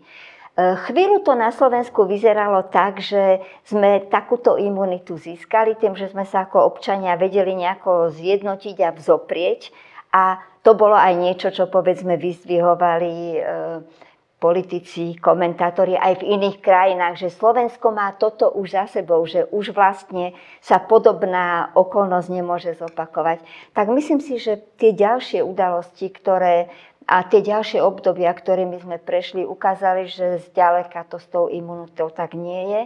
Chvíľu 0.59 1.23
to 1.23 1.39
na 1.39 1.55
Slovensku 1.55 2.03
vyzeralo 2.03 2.67
tak, 2.67 2.99
že 2.99 3.39
sme 3.63 4.03
takúto 4.11 4.59
imunitu 4.59 5.15
získali 5.15 5.79
tým, 5.79 5.95
že 5.95 6.11
sme 6.11 6.27
sa 6.27 6.43
ako 6.43 6.67
občania 6.67 7.15
vedeli 7.15 7.55
nejako 7.55 8.11
zjednotiť 8.11 8.77
a 8.83 8.91
vzoprieť. 8.91 9.71
A 10.11 10.41
to 10.59 10.75
bolo 10.75 10.97
aj 10.99 11.15
niečo, 11.15 11.53
čo 11.55 11.71
povedzme 11.71 12.19
vyzdvihovali 12.19 13.13
e, 13.13 13.39
politici, 14.39 15.19
komentátori 15.19 15.99
aj 15.99 16.23
v 16.23 16.27
iných 16.39 16.63
krajinách, 16.63 17.19
že 17.19 17.35
Slovensko 17.35 17.91
má 17.91 18.15
toto 18.15 18.51
už 18.55 18.71
za 18.71 18.85
sebou, 18.87 19.23
že 19.27 19.43
už 19.51 19.75
vlastne 19.75 20.31
sa 20.63 20.79
podobná 20.79 21.75
okolnosť 21.75 22.27
nemôže 22.31 22.71
zopakovať. 22.79 23.43
Tak 23.75 23.91
myslím 23.91 24.23
si, 24.23 24.39
že 24.39 24.63
tie 24.79 24.95
ďalšie 24.95 25.43
udalosti, 25.43 26.07
ktoré 26.07 26.71
a 27.09 27.25
tie 27.25 27.41
ďalšie 27.41 27.81
obdobia, 27.81 28.29
ktorými 28.29 28.77
sme 28.85 29.01
prešli, 29.01 29.41
ukázali, 29.41 30.05
že 30.05 30.45
zďaleka 30.53 31.09
to 31.09 31.17
s 31.17 31.25
tou 31.25 31.49
imunitou 31.49 32.13
tak 32.13 32.37
nie 32.37 32.69
je, 32.69 32.81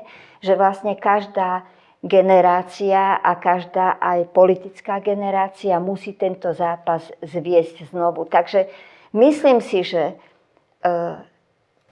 že 0.48 0.54
vlastne 0.56 0.96
každá 0.96 1.68
generácia 2.00 3.20
a 3.20 3.36
každá 3.36 4.00
aj 4.00 4.32
politická 4.32 5.04
generácia 5.04 5.76
musí 5.84 6.16
tento 6.16 6.56
zápas 6.56 7.04
zviesť 7.20 7.92
znovu. 7.92 8.24
Takže 8.24 8.72
myslím 9.12 9.60
si, 9.60 9.84
že 9.84 10.12
e, 10.12 10.16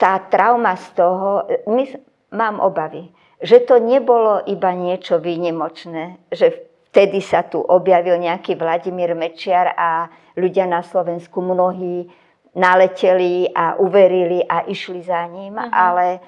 tá 0.00 0.12
trauma 0.32 0.76
z 0.76 0.86
toho, 0.96 1.44
my, 1.68 1.84
mám 2.32 2.64
obavy, 2.64 3.12
že 3.44 3.60
to 3.64 3.76
nebolo 3.76 4.40
iba 4.48 4.72
niečo 4.72 5.20
výnimočné, 5.20 6.16
že 6.32 6.64
vtedy 6.92 7.20
sa 7.20 7.44
tu 7.44 7.60
objavil 7.60 8.16
nejaký 8.20 8.56
Vladimír 8.56 9.16
Mečiar 9.16 9.76
a 9.76 10.08
ľudia 10.36 10.68
na 10.68 10.84
Slovensku 10.84 11.40
mnohí 11.40 12.08
naleteli 12.54 13.48
a 13.54 13.80
uverili 13.80 14.44
a 14.44 14.68
išli 14.68 15.02
za 15.02 15.26
ním, 15.26 15.56
uh-huh. 15.56 15.72
ale 15.72 16.20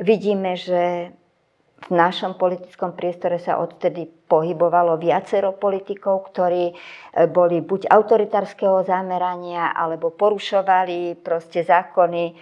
vidíme, 0.00 0.58
že 0.58 1.12
v 1.78 1.94
našom 1.94 2.34
politickom 2.34 2.98
priestore 2.98 3.38
sa 3.38 3.62
odtedy 3.62 4.02
pohybovalo 4.26 4.98
viacero 4.98 5.54
politikov, 5.54 6.34
ktorí 6.34 6.64
e, 6.68 6.74
boli 7.30 7.62
buď 7.62 7.86
autoritárskeho 7.86 8.82
zamerania, 8.82 9.70
alebo 9.70 10.10
porušovali 10.10 11.22
proste 11.22 11.62
zákony 11.62 12.34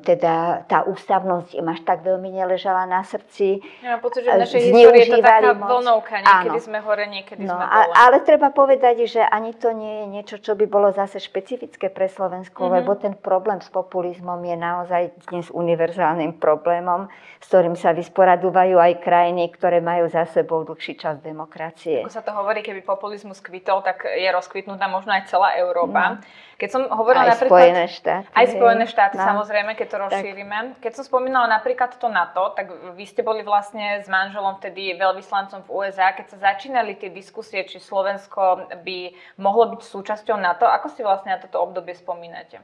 teda 0.00 0.64
tá 0.64 0.88
ústavnosť 0.88 1.52
im 1.60 1.68
až 1.68 1.84
tak 1.84 2.00
veľmi 2.00 2.32
neležala 2.32 2.88
na 2.88 3.04
srdci. 3.04 3.60
Ja 3.84 3.96
mám 3.96 4.02
pocit, 4.02 4.24
že 4.24 4.32
v 4.32 4.40
našej 4.40 4.60
histórii 4.72 5.04
je 5.04 5.12
to 5.12 5.20
taká 5.20 5.52
moc. 5.52 5.68
vlnovka, 5.68 6.14
niekedy 6.24 6.56
Áno. 6.56 6.64
sme 6.64 6.78
hore, 6.80 7.04
niekedy 7.04 7.44
no, 7.44 7.60
sme 7.60 7.64
dole. 7.68 7.92
Ale 7.92 8.16
treba 8.24 8.48
povedať, 8.48 9.04
že 9.04 9.20
ani 9.20 9.52
to 9.52 9.76
nie 9.76 10.00
je 10.00 10.06
niečo, 10.08 10.36
čo 10.40 10.56
by 10.56 10.64
bolo 10.64 10.88
zase 10.96 11.20
špecifické 11.20 11.92
pre 11.92 12.08
Slovensko, 12.08 12.64
mm-hmm. 12.64 12.76
lebo 12.80 12.96
ten 12.96 13.12
problém 13.12 13.60
s 13.60 13.68
populizmom 13.68 14.40
je 14.40 14.56
naozaj 14.56 15.02
dnes 15.28 15.52
univerzálnym 15.52 16.40
problémom, 16.40 17.12
s 17.36 17.46
ktorým 17.52 17.76
sa 17.76 17.92
vysporadúvajú 17.92 18.80
aj 18.80 19.04
krajiny, 19.04 19.52
ktoré 19.52 19.84
majú 19.84 20.08
za 20.08 20.24
sebou 20.24 20.64
dlhší 20.64 20.96
čas 20.96 21.20
demokracie. 21.20 22.00
Ako 22.00 22.16
sa 22.16 22.24
to 22.24 22.32
hovorí, 22.32 22.64
keby 22.64 22.80
populizmus 22.80 23.44
kvitol, 23.44 23.84
tak 23.84 24.08
je 24.08 24.28
rozkvitnutá 24.32 24.88
možno 24.88 25.12
aj 25.12 25.28
celá 25.28 25.52
Európa. 25.60 26.16
Mm. 26.16 26.24
Keď 26.54 26.68
som 26.70 26.82
hovorila 26.88 27.28
aj 27.28 27.30
napríklad... 27.36 27.60
Spojené 27.60 27.84
štáty. 27.90 28.30
Aj 28.32 28.46
Spojené 28.46 28.84
štáty, 28.86 29.16
no. 29.20 29.26
Samozrejme, 29.34 29.74
keď 29.74 29.86
to 29.90 29.98
rozšírime. 30.06 30.58
Tak. 30.78 30.86
Keď 30.86 30.92
som 30.94 31.04
spomínala 31.04 31.50
napríklad 31.50 31.98
to 31.98 32.06
NATO, 32.06 32.54
tak 32.54 32.70
vy 32.94 33.04
ste 33.04 33.26
boli 33.26 33.42
vlastne 33.42 33.98
s 33.98 34.06
manželom 34.06 34.62
vtedy 34.62 34.94
veľvyslancom 34.94 35.66
v 35.66 35.72
USA. 35.74 36.14
Keď 36.14 36.38
sa 36.38 36.54
začínali 36.54 36.94
tie 36.94 37.10
diskusie, 37.10 37.66
či 37.66 37.82
Slovensko 37.82 38.70
by 38.86 38.98
mohlo 39.42 39.74
byť 39.74 39.80
súčasťou 39.82 40.38
NATO, 40.38 40.70
ako 40.70 40.86
si 40.94 41.02
vlastne 41.02 41.34
na 41.34 41.42
toto 41.42 41.58
obdobie 41.58 41.98
spomínate? 41.98 42.62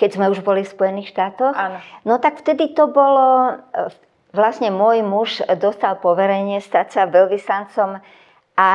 Keď 0.00 0.16
sme 0.16 0.32
už 0.32 0.40
boli 0.40 0.64
v 0.64 0.72
Spojených 0.72 1.12
štátoch? 1.12 1.52
Áno. 1.52 1.78
No 2.08 2.16
tak 2.16 2.40
vtedy 2.40 2.72
to 2.72 2.88
bolo... 2.88 3.60
E, 3.76 3.92
vlastne 4.32 4.72
môj 4.72 5.04
muž 5.04 5.44
dostal 5.60 6.00
poverenie 6.00 6.64
stať 6.64 6.86
sa 6.88 7.02
veľvyslancom 7.04 8.00
a 8.56 8.70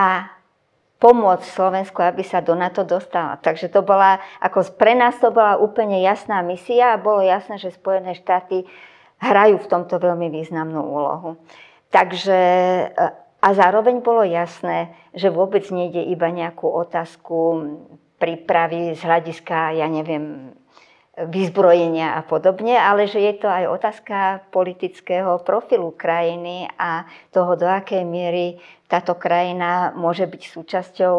pomôcť 0.98 1.46
Slovensku, 1.46 2.02
aby 2.02 2.26
sa 2.26 2.42
do 2.42 2.58
NATO 2.58 2.82
dostala. 2.82 3.38
Takže 3.38 3.70
to 3.70 3.86
bola, 3.86 4.18
ako 4.42 4.66
pre 4.74 4.98
nás 4.98 5.18
to 5.22 5.30
bola 5.30 5.62
úplne 5.62 6.02
jasná 6.02 6.42
misia 6.42 6.98
a 6.98 7.02
bolo 7.02 7.22
jasné, 7.22 7.62
že 7.62 7.78
Spojené 7.78 8.18
štáty 8.18 8.66
hrajú 9.22 9.62
v 9.62 9.70
tomto 9.70 10.02
veľmi 10.02 10.34
významnú 10.34 10.82
úlohu. 10.82 11.38
Takže 11.94 12.40
e, 12.90 12.96
a 13.38 13.50
zároveň 13.54 14.02
bolo 14.02 14.26
jasné, 14.26 14.98
že 15.14 15.30
vôbec 15.30 15.70
nejde 15.70 16.02
iba 16.02 16.34
nejakú 16.34 16.66
otázku 16.66 17.38
prípravy 18.18 18.98
z 18.98 19.02
hľadiska, 19.06 19.78
ja 19.78 19.86
neviem, 19.86 20.57
vyzbrojenia 21.18 22.14
a 22.14 22.22
podobne, 22.22 22.78
ale 22.78 23.10
že 23.10 23.18
je 23.18 23.34
to 23.42 23.50
aj 23.50 23.66
otázka 23.66 24.18
politického 24.54 25.42
profilu 25.42 25.90
krajiny 25.98 26.70
a 26.78 27.10
toho, 27.34 27.58
do 27.58 27.66
akej 27.66 28.06
miery 28.06 28.62
táto 28.86 29.18
krajina 29.18 29.98
môže 29.98 30.30
byť 30.30 30.42
súčasťou 30.46 31.16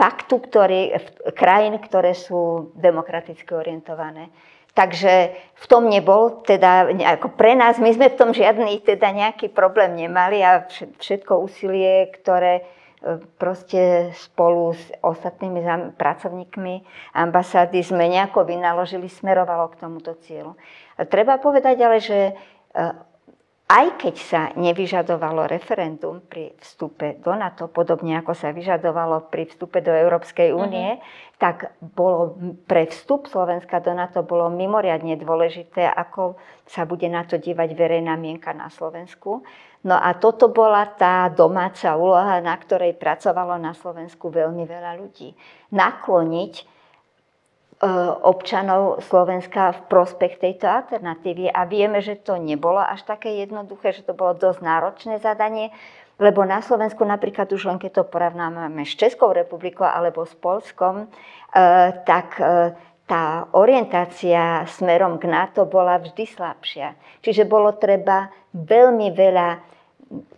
paktu 0.00 0.34
ktorý, 0.40 0.80
krajín, 1.36 1.76
ktoré 1.76 2.16
sú 2.16 2.72
demokraticky 2.80 3.52
orientované. 3.52 4.32
Takže 4.72 5.36
v 5.36 5.66
tom 5.68 5.92
nebol, 5.92 6.40
teda 6.40 6.88
ako 7.20 7.36
pre 7.36 7.52
nás, 7.52 7.76
my 7.76 7.92
sme 7.92 8.08
v 8.08 8.16
tom 8.16 8.30
žiadny 8.32 8.80
teda 8.80 9.12
nejaký 9.12 9.52
problém 9.52 9.92
nemali 10.00 10.40
a 10.40 10.64
všetko 10.72 11.44
úsilie, 11.44 12.08
ktoré 12.16 12.64
proste 13.40 14.12
spolu 14.12 14.76
s 14.76 14.92
ostatnými 15.00 15.64
pracovníkmi 15.96 16.74
ambasády 17.16 17.80
sme 17.80 18.04
nejako 18.12 18.44
vynaložili, 18.44 19.08
smerovalo 19.08 19.72
k 19.72 19.80
tomuto 19.80 20.12
cieľu. 20.20 20.56
Treba 21.08 21.40
povedať 21.40 21.80
ale, 21.80 21.96
že 22.04 22.18
e, 22.28 22.32
aj 23.70 23.86
keď 24.02 24.14
sa 24.18 24.42
nevyžadovalo 24.58 25.46
referendum 25.46 26.18
pri 26.26 26.58
vstupe 26.58 27.22
do 27.22 27.30
NATO, 27.32 27.70
podobne 27.70 28.18
ako 28.18 28.34
sa 28.34 28.50
vyžadovalo 28.50 29.30
pri 29.30 29.46
vstupe 29.46 29.78
do 29.78 29.94
Európskej 29.94 30.50
únie, 30.50 30.98
mm-hmm. 30.98 31.38
tak 31.38 31.72
bolo 31.78 32.34
pre 32.66 32.90
vstup 32.90 33.30
Slovenska 33.30 33.78
do 33.78 33.94
NATO 33.94 34.26
bolo 34.26 34.50
mimoriadne 34.50 35.14
dôležité, 35.14 35.86
ako 35.86 36.34
sa 36.66 36.82
bude 36.82 37.06
na 37.06 37.22
to 37.22 37.38
dívať 37.38 37.70
verejná 37.78 38.18
mienka 38.18 38.50
na 38.50 38.68
Slovensku. 38.68 39.46
No 39.80 39.96
a 39.96 40.12
toto 40.12 40.52
bola 40.52 40.84
tá 40.84 41.32
domáca 41.32 41.96
úloha, 41.96 42.40
na 42.44 42.52
ktorej 42.52 43.00
pracovalo 43.00 43.56
na 43.56 43.72
Slovensku 43.72 44.28
veľmi 44.28 44.68
veľa 44.68 45.00
ľudí. 45.00 45.32
Nakloniť 45.72 46.80
E, 47.80 47.88
občanov 48.20 49.00
Slovenska 49.08 49.72
v 49.72 49.80
prospech 49.88 50.36
tejto 50.36 50.68
alternatívy. 50.68 51.48
A 51.48 51.64
vieme, 51.64 52.04
že 52.04 52.20
to 52.20 52.36
nebolo 52.36 52.76
až 52.76 53.08
také 53.08 53.40
jednoduché, 53.40 53.96
že 53.96 54.04
to 54.04 54.12
bolo 54.12 54.36
dosť 54.36 54.60
náročné 54.60 55.16
zadanie, 55.16 55.72
lebo 56.20 56.44
na 56.44 56.60
Slovensku 56.60 57.00
napríklad 57.08 57.48
už 57.48 57.64
len 57.64 57.80
keď 57.80 58.04
to 58.04 58.04
porovnáme 58.04 58.84
s 58.84 58.92
Českou 59.00 59.32
republikou 59.32 59.88
alebo 59.88 60.28
s 60.28 60.36
Polskom, 60.36 61.08
e, 61.08 61.64
tak 62.04 62.36
e, 62.36 62.76
tá 63.10 63.50
orientácia 63.58 64.62
smerom 64.70 65.18
k 65.18 65.26
NATO 65.26 65.66
bola 65.66 65.98
vždy 65.98 66.30
slabšia. 66.30 66.94
Čiže 67.18 67.42
bolo 67.42 67.74
treba 67.74 68.30
veľmi 68.54 69.10
veľa 69.10 69.48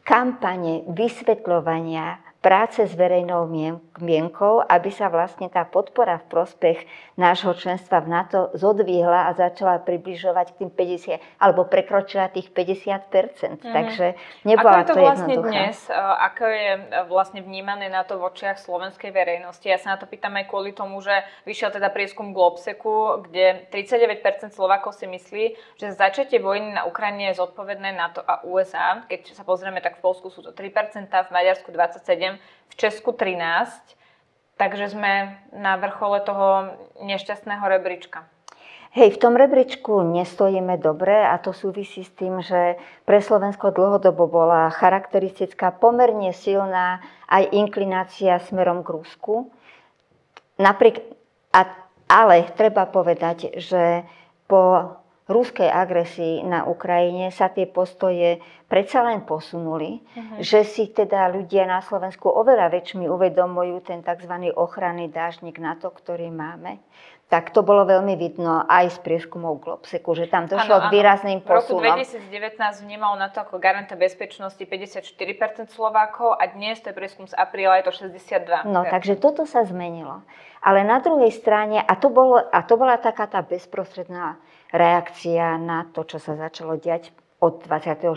kampane, 0.00 0.88
vysvetľovania, 0.88 2.40
práce 2.40 2.80
s 2.88 2.96
verejnou 2.96 3.44
mienkou, 3.44 3.91
aby 4.00 4.88
sa 4.88 5.12
vlastne 5.12 5.52
tá 5.52 5.68
podpora 5.68 6.22
v 6.24 6.26
prospech 6.32 6.78
nášho 7.20 7.52
členstva 7.52 8.00
v 8.00 8.08
NATO 8.08 8.48
zodvihla 8.56 9.28
a 9.28 9.36
začala 9.36 9.84
približovať 9.84 10.56
k 10.56 10.58
tým 10.64 10.70
50, 10.72 11.20
alebo 11.36 11.68
prekročila 11.68 12.32
tých 12.32 12.48
50 12.48 13.60
mm. 13.60 13.72
Takže 13.72 14.06
nebola 14.48 14.80
ako 14.80 14.82
je 14.82 14.88
to, 14.88 14.94
to 14.94 15.02
vlastne 15.04 15.34
jednoduchá. 15.36 15.52
dnes? 15.52 15.76
E, 15.88 15.92
ako 15.98 16.44
je 16.48 16.70
e, 16.72 16.80
vlastne 17.12 17.40
vnímané 17.44 17.86
na 17.92 18.02
to 18.08 18.16
v 18.16 18.32
očiach 18.32 18.56
slovenskej 18.56 19.12
verejnosti? 19.12 19.66
Ja 19.68 19.76
sa 19.76 19.94
na 19.94 19.98
to 20.00 20.08
pýtam 20.08 20.32
aj 20.40 20.48
kvôli 20.48 20.72
tomu, 20.72 21.04
že 21.04 21.12
vyšiel 21.44 21.68
teda 21.68 21.92
prieskum 21.92 22.32
Globseku, 22.32 23.28
kde 23.28 23.68
39% 23.68 24.56
Slovákov 24.56 24.96
si 24.96 25.04
myslí, 25.04 25.44
že 25.76 25.92
začatie 25.92 26.40
vojny 26.40 26.72
na 26.72 26.88
Ukrajine 26.88 27.28
je 27.32 27.40
zodpovedné 27.44 27.92
NATO 27.92 28.24
a 28.24 28.40
USA. 28.48 29.04
Keď 29.04 29.36
sa 29.36 29.44
pozrieme, 29.44 29.84
tak 29.84 30.00
v 30.00 30.04
Polsku 30.04 30.32
sú 30.32 30.40
to 30.40 30.56
3% 30.56 31.12
v 31.12 31.30
Maďarsku 31.30 31.68
27 31.68 32.40
v 32.68 32.74
Česku 32.78 33.10
13, 33.16 33.98
takže 34.60 34.94
sme 34.94 35.34
na 35.50 35.74
vrchole 35.80 36.22
toho 36.22 36.76
nešťastného 37.02 37.64
rebríčka. 37.66 38.22
Hej, 38.92 39.16
v 39.16 39.22
tom 39.24 39.40
rebríčku 39.40 40.04
nestojíme 40.04 40.76
dobre 40.76 41.16
a 41.16 41.40
to 41.40 41.56
súvisí 41.56 42.04
s 42.04 42.12
tým, 42.12 42.44
že 42.44 42.76
pre 43.08 43.24
Slovensko 43.24 43.72
dlhodobo 43.72 44.28
bola 44.28 44.68
charakteristická 44.68 45.72
pomerne 45.72 46.36
silná 46.36 47.00
aj 47.24 47.56
inklinácia 47.56 48.36
smerom 48.44 48.84
k 48.84 48.92
Rusku. 48.92 49.48
Napriek, 50.60 51.00
a, 51.56 51.72
ale 52.04 52.52
treba 52.52 52.84
povedať, 52.84 53.56
že 53.56 54.04
po 54.44 54.92
ruskej 55.30 55.70
agresii 55.70 56.42
na 56.42 56.66
Ukrajine 56.66 57.30
sa 57.30 57.46
tie 57.46 57.66
postoje 57.70 58.42
predsa 58.66 59.06
len 59.06 59.22
posunuli, 59.22 60.02
uh-huh. 60.02 60.42
že 60.42 60.66
si 60.66 60.90
teda 60.90 61.30
ľudia 61.30 61.68
na 61.68 61.78
Slovensku 61.78 62.26
oveľa 62.26 62.72
väčšmi 62.72 63.06
uvedomujú 63.06 63.86
ten 63.86 64.02
tzv. 64.02 64.50
ochranný 64.56 65.06
dážnik 65.12 65.62
na 65.62 65.78
to, 65.78 65.94
ktorý 65.94 66.32
máme. 66.32 66.82
Tak 67.32 67.48
to 67.56 67.64
bolo 67.64 67.88
veľmi 67.88 68.12
vidno 68.20 68.60
aj 68.68 68.92
z 68.92 68.98
prieskumov 69.08 69.64
Globseku, 69.64 70.12
že 70.12 70.28
tam 70.28 70.44
došlo 70.44 70.76
ano, 70.76 70.84
k 70.92 71.00
výrazným 71.00 71.40
posunom. 71.40 71.80
V 71.80 72.04
roku 72.04 72.04
2019 72.28 72.84
vnímalo 72.84 73.16
na 73.16 73.32
to 73.32 73.40
ako 73.40 73.56
garanta 73.56 73.96
bezpečnosti 73.96 74.60
54% 74.60 75.72
Slovákov 75.72 76.36
a 76.36 76.44
dnes, 76.52 76.76
to 76.84 76.92
je 76.92 76.94
prieskum 76.96 77.24
z 77.24 77.32
apríla, 77.32 77.80
je 77.80 77.88
to 77.88 77.92
62%. 78.04 78.68
No, 78.68 78.84
takže 78.84 79.16
toto 79.16 79.48
sa 79.48 79.64
zmenilo. 79.64 80.20
Ale 80.60 80.84
na 80.84 81.00
druhej 81.00 81.32
strane, 81.32 81.80
a 81.80 81.96
to, 81.96 82.12
bolo, 82.12 82.36
a 82.36 82.60
to 82.68 82.76
bola 82.76 83.00
taká 83.00 83.24
tá 83.24 83.40
bezprostredná 83.40 84.36
reakcia 84.72 85.60
na 85.60 85.86
to, 85.92 86.08
čo 86.08 86.16
sa 86.16 86.34
začalo 86.34 86.80
diať 86.80 87.12
od 87.44 87.60
24. 87.68 88.08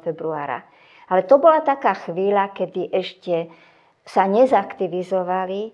februára. 0.00 0.64
Ale 1.08 1.24
to 1.24 1.40
bola 1.40 1.60
taká 1.64 1.96
chvíľa, 1.96 2.52
kedy 2.52 2.92
ešte 2.92 3.48
sa 4.08 4.24
nezaktivizovali 4.24 5.60
e, 5.68 5.70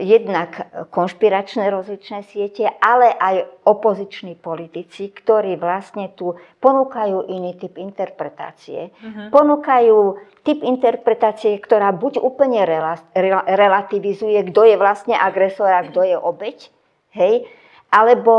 jednak 0.00 0.72
konšpiračné 0.88 1.68
rozličné 1.68 2.24
siete, 2.24 2.64
ale 2.80 3.12
aj 3.12 3.64
opoziční 3.64 4.36
politici, 4.40 5.12
ktorí 5.12 5.60
vlastne 5.60 6.12
tu 6.16 6.36
ponúkajú 6.60 7.28
iný 7.28 7.56
typ 7.60 7.76
interpretácie. 7.76 8.92
Uh-huh. 8.92 9.28
Ponúkajú 9.32 10.20
typ 10.44 10.64
interpretácie, 10.64 11.56
ktorá 11.60 11.92
buď 11.92 12.20
úplne 12.20 12.64
rela, 12.64 12.96
relativizuje, 13.44 14.52
kto 14.52 14.68
je 14.68 14.76
vlastne 14.80 15.16
agresor 15.16 15.68
a 15.68 15.84
kto 15.84 16.00
je 16.04 16.16
obeď, 16.16 16.72
hej, 17.16 17.44
alebo, 17.96 18.36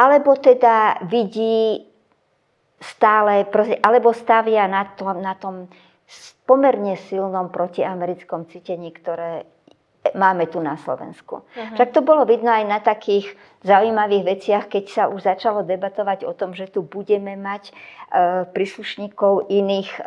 alebo 0.00 0.32
teda 0.40 1.04
vidí 1.04 1.84
stále, 2.80 3.44
alebo 3.84 4.16
stavia 4.16 4.64
na 4.64 4.88
tom, 4.96 5.20
na 5.20 5.36
tom 5.36 5.68
pomerne 6.48 6.96
silnom 6.96 7.52
protiamerickom 7.52 8.48
cítení, 8.48 8.88
ktoré 8.96 9.44
máme 10.14 10.46
tu 10.46 10.62
na 10.62 10.78
Slovensku. 10.78 11.42
Uh-huh. 11.42 11.74
Však 11.74 11.90
to 11.90 12.00
bolo 12.00 12.22
vidno 12.22 12.48
aj 12.54 12.64
na 12.64 12.78
takých 12.78 13.34
zaujímavých 13.66 14.38
veciach, 14.38 14.64
keď 14.70 14.84
sa 14.86 15.02
už 15.10 15.26
začalo 15.26 15.66
debatovať 15.66 16.22
o 16.22 16.32
tom, 16.32 16.54
že 16.54 16.70
tu 16.70 16.86
budeme 16.86 17.34
mať 17.34 17.68
e, 17.68 17.72
príslušníkov 18.46 19.50
iných 19.50 19.90
e, 19.98 20.02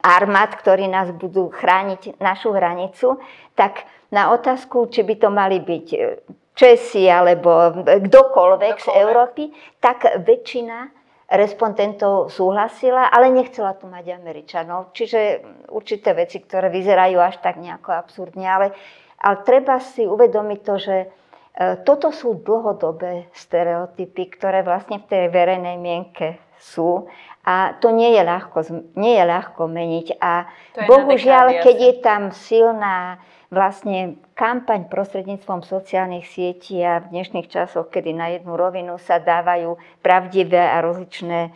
armád, 0.00 0.56
ktorí 0.56 0.88
nás 0.88 1.12
budú 1.12 1.52
chrániť 1.52 2.16
našu 2.16 2.56
hranicu, 2.56 3.20
tak 3.52 3.84
na 4.08 4.32
otázku, 4.32 4.88
či 4.88 5.04
by 5.04 5.14
to 5.20 5.28
mali 5.28 5.60
byť 5.60 5.86
e, 5.92 5.98
Česi 6.58 7.06
alebo 7.06 7.70
kdokoľvek 7.86 8.76
z 8.82 8.88
Európy, 8.98 9.54
tak 9.78 10.10
väčšina 10.26 10.98
respondentov 11.28 12.32
súhlasila, 12.32 13.12
ale 13.12 13.30
nechcela 13.30 13.76
tu 13.76 13.84
mať 13.86 14.16
Američanov. 14.16 14.96
Čiže 14.96 15.44
určité 15.68 16.16
veci, 16.16 16.40
ktoré 16.40 16.72
vyzerajú 16.72 17.20
až 17.20 17.38
tak 17.44 17.60
nejako 17.60 17.94
absurdne, 17.94 18.48
ale, 18.48 18.66
ale 19.20 19.36
treba 19.44 19.76
si 19.78 20.08
uvedomiť 20.08 20.60
to, 20.64 20.74
že 20.80 20.96
e, 21.04 21.06
toto 21.84 22.08
sú 22.10 22.40
dlhodobé 22.40 23.28
stereotypy, 23.36 24.34
ktoré 24.40 24.64
vlastne 24.64 25.04
v 25.04 25.08
tej 25.08 25.24
verejnej 25.28 25.76
mienke 25.76 26.40
sú 26.56 27.06
a 27.44 27.76
to 27.80 27.92
nie 27.92 28.12
je 28.12 28.22
ľahko, 28.24 28.58
nie 28.96 29.14
je 29.16 29.24
ľahko 29.24 29.62
meniť. 29.68 30.20
A 30.20 30.48
bohužiaľ, 30.84 31.64
keď 31.64 31.76
je 31.76 31.94
tam 32.04 32.22
silná 32.32 33.20
vlastne 33.48 34.20
kampaň 34.36 34.92
prostredníctvom 34.92 35.64
sociálnych 35.64 36.28
sietí 36.28 36.84
a 36.84 37.00
v 37.00 37.16
dnešných 37.16 37.48
časoch, 37.48 37.88
kedy 37.88 38.12
na 38.12 38.36
jednu 38.36 38.54
rovinu 38.54 39.00
sa 39.00 39.16
dávajú 39.16 39.80
pravdivé 40.04 40.60
a 40.60 40.84
rozličné 40.84 41.52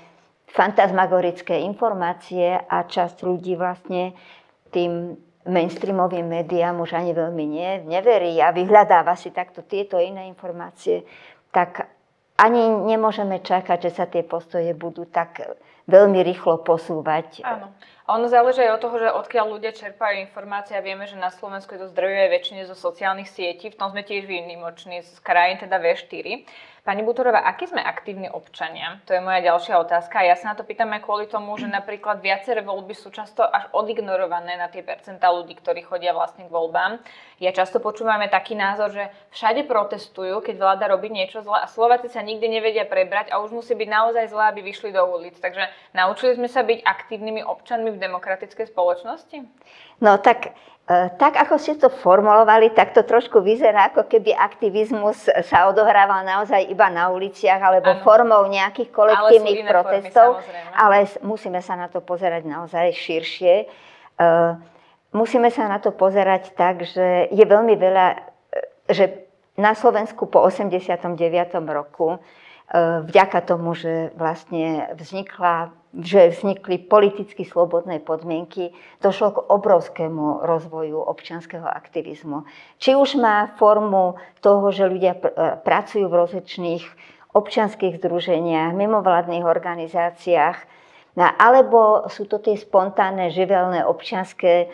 fantasmagorické 0.49 1.61
informácie 1.65 2.57
a 2.57 2.85
časť 2.85 3.25
ľudí 3.25 3.57
vlastne 3.57 4.17
tým 4.73 5.17
mainstreamovým 5.45 6.29
médiám 6.29 6.81
už 6.81 6.97
ani 6.97 7.13
veľmi 7.13 7.45
nie, 7.45 7.71
neverí 7.85 8.41
a 8.41 8.55
vyhľadáva 8.55 9.13
si 9.19 9.35
takto 9.35 9.61
tieto 9.67 10.01
iné 10.01 10.31
informácie, 10.31 11.05
tak 11.51 11.93
ani 12.39 12.63
nemôžeme 12.89 13.43
čakať, 13.45 13.79
že 13.89 13.91
sa 13.93 14.05
tie 14.09 14.25
postoje 14.25 14.73
budú 14.73 15.05
tak 15.05 15.45
veľmi 15.87 16.21
rýchlo 16.23 16.63
posúvať. 16.63 17.43
Áno. 17.43 17.71
A 18.03 18.19
ono 18.19 18.27
záleží 18.27 18.59
aj 18.61 18.77
od 18.77 18.83
toho, 18.83 18.97
že 18.99 19.09
odkiaľ 19.15 19.47
ľudia 19.57 19.73
čerpajú 19.73 20.27
informácie 20.27 20.75
vieme, 20.83 21.07
že 21.07 21.15
na 21.15 21.31
Slovensku 21.31 21.71
je 21.73 21.87
to 21.87 21.93
zdrojuje 21.95 22.35
väčšine 22.35 22.67
zo 22.67 22.75
sociálnych 22.75 23.31
sietí, 23.31 23.71
v 23.71 23.79
tom 23.79 23.95
sme 23.95 24.03
tiež 24.03 24.27
výnimoční 24.27 25.07
z 25.07 25.23
krajín, 25.23 25.63
teda 25.63 25.79
V4. 25.79 26.43
Pani 26.83 27.07
Butorová, 27.07 27.47
akí 27.47 27.71
sme 27.71 27.79
aktívni 27.79 28.27
občania? 28.27 28.99
To 29.07 29.15
je 29.15 29.23
moja 29.23 29.39
ďalšia 29.39 29.79
otázka. 29.87 30.27
Ja 30.27 30.35
sa 30.35 30.51
na 30.51 30.59
to 30.59 30.67
pýtam 30.67 30.91
aj 30.91 31.07
kvôli 31.07 31.31
tomu, 31.31 31.55
že 31.55 31.71
napríklad 31.71 32.19
viaceré 32.19 32.59
voľby 32.59 32.91
sú 32.91 33.15
často 33.15 33.47
až 33.47 33.71
odignorované 33.71 34.59
na 34.59 34.67
tie 34.67 34.83
percentá 34.83 35.31
ľudí, 35.31 35.55
ktorí 35.55 35.87
chodia 35.87 36.11
vlastne 36.11 36.43
k 36.43 36.51
voľbám. 36.51 36.99
Ja 37.39 37.55
často 37.55 37.79
počúvame 37.79 38.27
taký 38.27 38.59
názor, 38.59 38.91
že 38.91 39.15
všade 39.31 39.63
protestujú, 39.71 40.43
keď 40.43 40.59
vláda 40.59 40.91
robí 40.91 41.07
niečo 41.07 41.47
zle 41.47 41.55
a 41.55 41.71
Slováci 41.71 42.11
sa 42.11 42.19
nikdy 42.19 42.51
nevedia 42.51 42.83
prebrať 42.83 43.31
a 43.31 43.39
už 43.39 43.55
musí 43.55 43.79
byť 43.79 43.87
naozaj 43.87 44.35
zlé, 44.35 44.51
aby 44.51 44.67
vyšli 44.67 44.91
do 44.91 45.07
ulic. 45.07 45.39
Takže 45.39 45.71
naučili 45.95 46.35
sme 46.35 46.51
sa 46.51 46.67
byť 46.67 46.83
aktívnymi 46.83 47.47
občanmi 47.47 47.95
v 47.95 48.03
demokratickej 48.03 48.75
spoločnosti? 48.75 49.39
No 50.03 50.19
tak 50.19 50.51
tak, 50.91 51.39
ako 51.39 51.55
ste 51.63 51.79
to 51.79 51.89
formulovali, 51.89 52.75
tak 52.75 52.91
to 52.91 53.07
trošku 53.07 53.39
vyzerá, 53.39 53.95
ako 53.95 54.11
keby 54.11 54.35
aktivizmus 54.35 55.31
sa 55.47 55.71
odohrával 55.71 56.27
naozaj 56.27 56.69
iba 56.69 56.91
na 56.91 57.09
uliciach 57.15 57.63
alebo 57.63 57.97
ano. 57.97 58.03
formou 58.03 58.43
nejakých 58.51 58.91
kolektívnych 58.91 59.63
ale 59.63 59.71
protestov. 59.71 60.29
Formy, 60.43 60.75
ale 60.75 60.97
musíme 61.23 61.61
sa 61.63 61.79
na 61.79 61.87
to 61.87 62.03
pozerať 62.03 62.43
naozaj 62.45 62.93
širšie. 62.99 63.55
E, 63.63 64.27
musíme 65.15 65.49
sa 65.55 65.71
na 65.71 65.79
to 65.79 65.95
pozerať 65.95 66.51
tak, 66.59 66.83
že 66.83 67.31
je 67.31 67.45
veľmi 67.47 67.79
veľa, 67.79 68.07
že 68.91 69.31
na 69.55 69.79
Slovensku 69.79 70.27
po 70.27 70.43
89. 70.45 71.15
roku 71.63 72.19
E, 72.73 72.79
vďaka 73.05 73.45
tomu, 73.45 73.77
že 73.77 74.09
vlastne 74.17 74.89
vznikla, 74.97 75.77
že 75.93 76.33
vznikli 76.33 76.81
politicky 76.81 77.45
slobodné 77.45 78.01
podmienky, 78.01 78.73
došlo 79.05 79.29
k 79.37 79.45
obrovskému 79.45 80.41
rozvoju 80.41 80.97
občianského 80.97 81.69
aktivizmu. 81.69 82.49
Či 82.81 82.97
už 82.97 83.21
má 83.21 83.53
formu 83.61 84.17
toho, 84.41 84.73
že 84.73 84.89
ľudia 84.89 85.21
pr- 85.21 85.37
e, 85.37 85.61
pracujú 85.61 86.09
v 86.09 86.19
rozličných 86.25 86.85
občianských 87.37 88.01
združeniach, 88.01 88.73
mimovládnych 88.73 89.45
organizáciách, 89.45 90.57
no, 91.17 91.29
alebo 91.37 92.09
sú 92.09 92.25
to 92.25 92.41
tie 92.41 92.57
spontánne, 92.57 93.29
živelné 93.29 93.85
občianské 93.85 94.73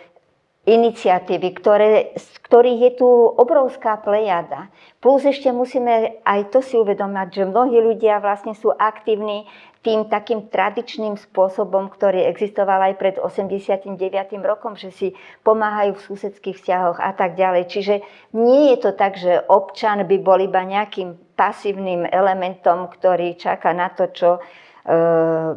iniciatívy, 0.68 1.48
ktoré, 1.56 2.12
z 2.12 2.28
ktorých 2.44 2.80
je 2.84 2.92
tu 3.00 3.08
obrovská 3.40 3.96
plejada. 4.04 4.68
Plus 5.00 5.24
ešte 5.24 5.48
musíme 5.48 6.20
aj 6.28 6.52
to 6.52 6.60
si 6.60 6.76
uvedomať, 6.76 7.40
že 7.40 7.48
mnohí 7.48 7.80
ľudia 7.80 8.20
vlastne 8.20 8.52
sú 8.52 8.68
aktívni 8.76 9.48
tým 9.78 10.10
takým 10.10 10.50
tradičným 10.50 11.14
spôsobom, 11.14 11.86
ktorý 11.86 12.26
existoval 12.26 12.90
aj 12.90 12.94
pred 12.98 13.16
89. 13.22 13.94
rokom, 14.42 14.74
že 14.74 14.90
si 14.90 15.08
pomáhajú 15.46 15.94
v 15.94 16.04
susedských 16.04 16.58
vzťahoch 16.58 16.98
a 16.98 17.14
tak 17.14 17.38
ďalej. 17.38 17.62
Čiže 17.70 17.94
nie 18.34 18.74
je 18.74 18.76
to 18.82 18.90
tak, 18.98 19.14
že 19.14 19.38
občan 19.46 20.02
by 20.02 20.16
bol 20.18 20.42
iba 20.42 20.66
nejakým 20.66 21.14
pasívnym 21.38 22.10
elementom, 22.10 22.90
ktorý 22.90 23.38
čaká 23.38 23.70
na 23.70 23.94
to, 23.94 24.10
čo 24.10 24.42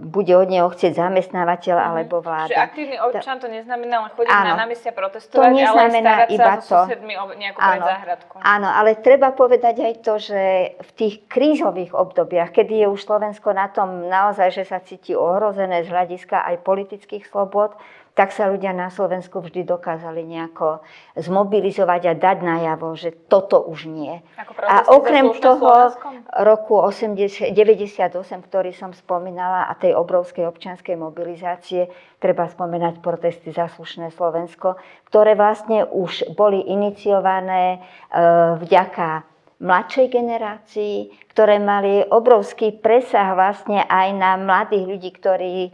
bude 0.01 0.33
od 0.35 0.47
neho 0.49 0.67
chcieť 0.67 0.97
zamestnávateľ 0.97 1.75
mm. 1.77 1.87
alebo 1.87 2.19
vláda. 2.19 2.51
Čiže 2.51 2.59
aktívny 2.59 2.97
občan 2.99 3.37
to 3.39 3.47
neznamená 3.47 4.03
len 4.03 4.11
chodiť 4.11 4.33
áno, 4.33 4.49
na 4.51 4.53
námestia 4.67 4.91
protestovať, 4.91 5.39
to 5.39 5.67
ale 5.71 5.87
starať 5.87 6.29
iba 6.35 6.53
sa 6.57 6.59
so 6.59 6.77
susedmi 6.83 7.13
o 7.15 7.23
nejakú 7.31 7.59
áno, 7.61 7.85
záhradku. 7.87 8.33
Áno, 8.43 8.67
ale 8.67 8.91
treba 8.99 9.29
povedať 9.31 9.75
aj 9.79 9.93
to, 10.03 10.13
že 10.19 10.41
v 10.75 10.91
tých 10.97 11.15
krízových 11.31 11.95
obdobiach, 11.95 12.51
kedy 12.51 12.83
je 12.83 12.87
už 12.91 12.99
Slovensko 12.99 13.55
na 13.55 13.71
tom 13.71 14.09
naozaj, 14.11 14.51
že 14.51 14.63
sa 14.67 14.83
cíti 14.83 15.15
ohrozené 15.15 15.87
z 15.87 15.93
hľadiska 15.93 16.43
aj 16.51 16.55
politických 16.67 17.23
slobod, 17.29 17.77
tak 18.11 18.35
sa 18.35 18.51
ľudia 18.51 18.75
na 18.75 18.91
Slovensku 18.91 19.39
vždy 19.39 19.63
dokázali 19.63 20.27
nejako 20.27 20.83
zmobilizovať 21.15 22.01
a 22.11 22.13
dať 22.13 22.37
najavo, 22.43 22.91
že 22.99 23.15
toto 23.31 23.63
už 23.63 23.87
nie. 23.87 24.19
A 24.67 24.91
okrem 24.91 25.31
toho 25.39 25.95
roku 26.43 26.75
80, 26.75 27.55
98, 27.55 28.11
ktorý 28.51 28.75
som 28.75 28.91
spomínala, 28.91 29.71
a 29.71 29.73
tej 29.79 29.95
obrovskej 29.95 30.43
občianskej 30.43 30.99
mobilizácie, 30.99 31.87
treba 32.19 32.51
spomenať 32.51 32.99
protesty 32.99 33.55
za 33.55 33.71
slušné 33.71 34.11
Slovensko, 34.11 34.75
ktoré 35.07 35.39
vlastne 35.39 35.87
už 35.87 36.35
boli 36.35 36.59
iniciované 36.67 37.79
e, 37.79 38.19
vďaka 38.59 39.30
mladšej 39.61 40.07
generácii, 40.09 40.95
ktoré 41.29 41.61
mali 41.61 42.01
obrovský 42.09 42.73
presah 42.81 43.37
vlastne 43.37 43.85
aj 43.85 44.07
na 44.17 44.33
mladých 44.35 44.85
ľudí, 44.89 45.09
ktorí 45.13 45.69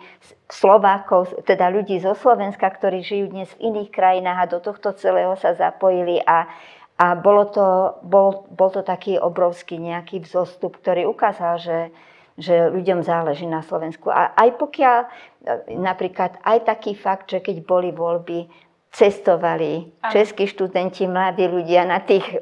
Slovákov, 0.52 1.44
teda 1.48 1.72
ľudí 1.72 2.00
zo 2.04 2.12
Slovenska, 2.12 2.68
ktorí 2.68 3.04
žijú 3.04 3.32
dnes 3.32 3.52
v 3.56 3.72
iných 3.72 3.90
krajinách 3.92 4.40
a 4.44 4.52
do 4.52 4.60
tohto 4.60 4.92
celého 4.96 5.36
sa 5.40 5.56
zapojili 5.56 6.20
a, 6.24 6.48
a 7.00 7.16
bolo 7.16 7.48
to, 7.48 8.00
bol, 8.04 8.48
bol 8.52 8.70
to 8.72 8.84
taký 8.84 9.16
obrovský 9.16 9.80
nejaký 9.80 10.24
vzostup, 10.24 10.80
ktorý 10.84 11.08
ukázal, 11.08 11.60
že, 11.60 11.80
že 12.36 12.68
ľuďom 12.68 13.04
záleží 13.08 13.48
na 13.48 13.64
Slovensku. 13.64 14.12
A 14.12 14.36
aj 14.36 14.56
pokiaľ, 14.56 15.00
napríklad 15.80 16.40
aj 16.44 16.68
taký 16.68 16.96
fakt, 16.96 17.32
že 17.32 17.40
keď 17.40 17.64
boli 17.64 17.92
voľby, 17.96 18.68
cestovali 18.88 20.00
českí 20.16 20.48
študenti, 20.48 21.06
mladí 21.12 21.44
ľudia 21.44 21.84
na 21.84 22.00
tých, 22.00 22.40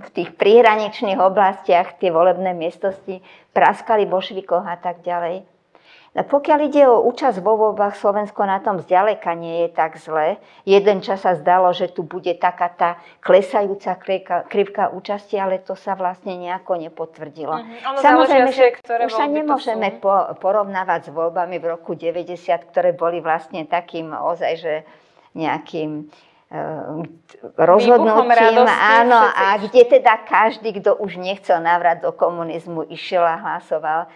v 0.00 0.08
tých 0.10 0.30
príhraničných 0.34 1.20
oblastiach, 1.20 2.00
tie 2.00 2.08
volebné 2.08 2.56
miestnosti, 2.56 3.20
praskali 3.52 4.08
vo 4.08 4.24
švikoch 4.24 4.64
a 4.64 4.76
tak 4.80 5.04
ďalej. 5.04 5.44
Pokiaľ 6.10 6.58
ide 6.66 6.90
o 6.90 7.06
účasť 7.06 7.38
vo 7.38 7.54
voľbách, 7.54 7.94
Slovensko 7.94 8.42
na 8.42 8.58
tom 8.58 8.82
zďaleka 8.82 9.30
nie 9.38 9.62
je 9.62 9.68
tak 9.70 9.94
zle. 9.94 10.42
Jeden 10.66 11.06
čas 11.06 11.22
sa 11.22 11.38
zdalo, 11.38 11.70
že 11.70 11.86
tu 11.86 12.02
bude 12.02 12.34
taká 12.34 12.66
tá 12.66 12.90
klesajúca 13.22 13.94
krivka 14.50 14.90
účasti, 14.90 15.38
ale 15.38 15.62
to 15.62 15.78
sa 15.78 15.94
vlastne 15.94 16.34
nejako 16.34 16.82
nepotvrdilo. 16.82 17.54
Mm-hmm. 17.62 18.02
Samozrejme, 18.02 18.50
že 18.50 18.74
ktoré 18.82 19.06
už 19.06 19.14
sa 19.14 19.30
nemôžeme 19.30 20.02
po, 20.02 20.34
porovnávať 20.42 21.06
s 21.06 21.10
voľbami 21.14 21.62
v 21.62 21.78
roku 21.78 21.94
90, 21.94 22.34
ktoré 22.74 22.90
boli 22.90 23.22
vlastne 23.22 23.62
takým 23.62 24.10
ozaj, 24.10 24.52
že 24.58 24.74
nejakým 25.38 26.10
rozhodnutím, 27.54 28.66
áno, 28.66 29.22
a 29.22 29.54
kde 29.62 29.86
teda 29.86 30.26
každý, 30.26 30.82
kto 30.82 30.98
už 30.98 31.16
nechcel 31.16 31.62
návrat 31.62 32.02
do 32.02 32.10
komunizmu, 32.10 32.90
išiel 32.90 33.22
a 33.22 33.38
hlasoval 33.38 34.10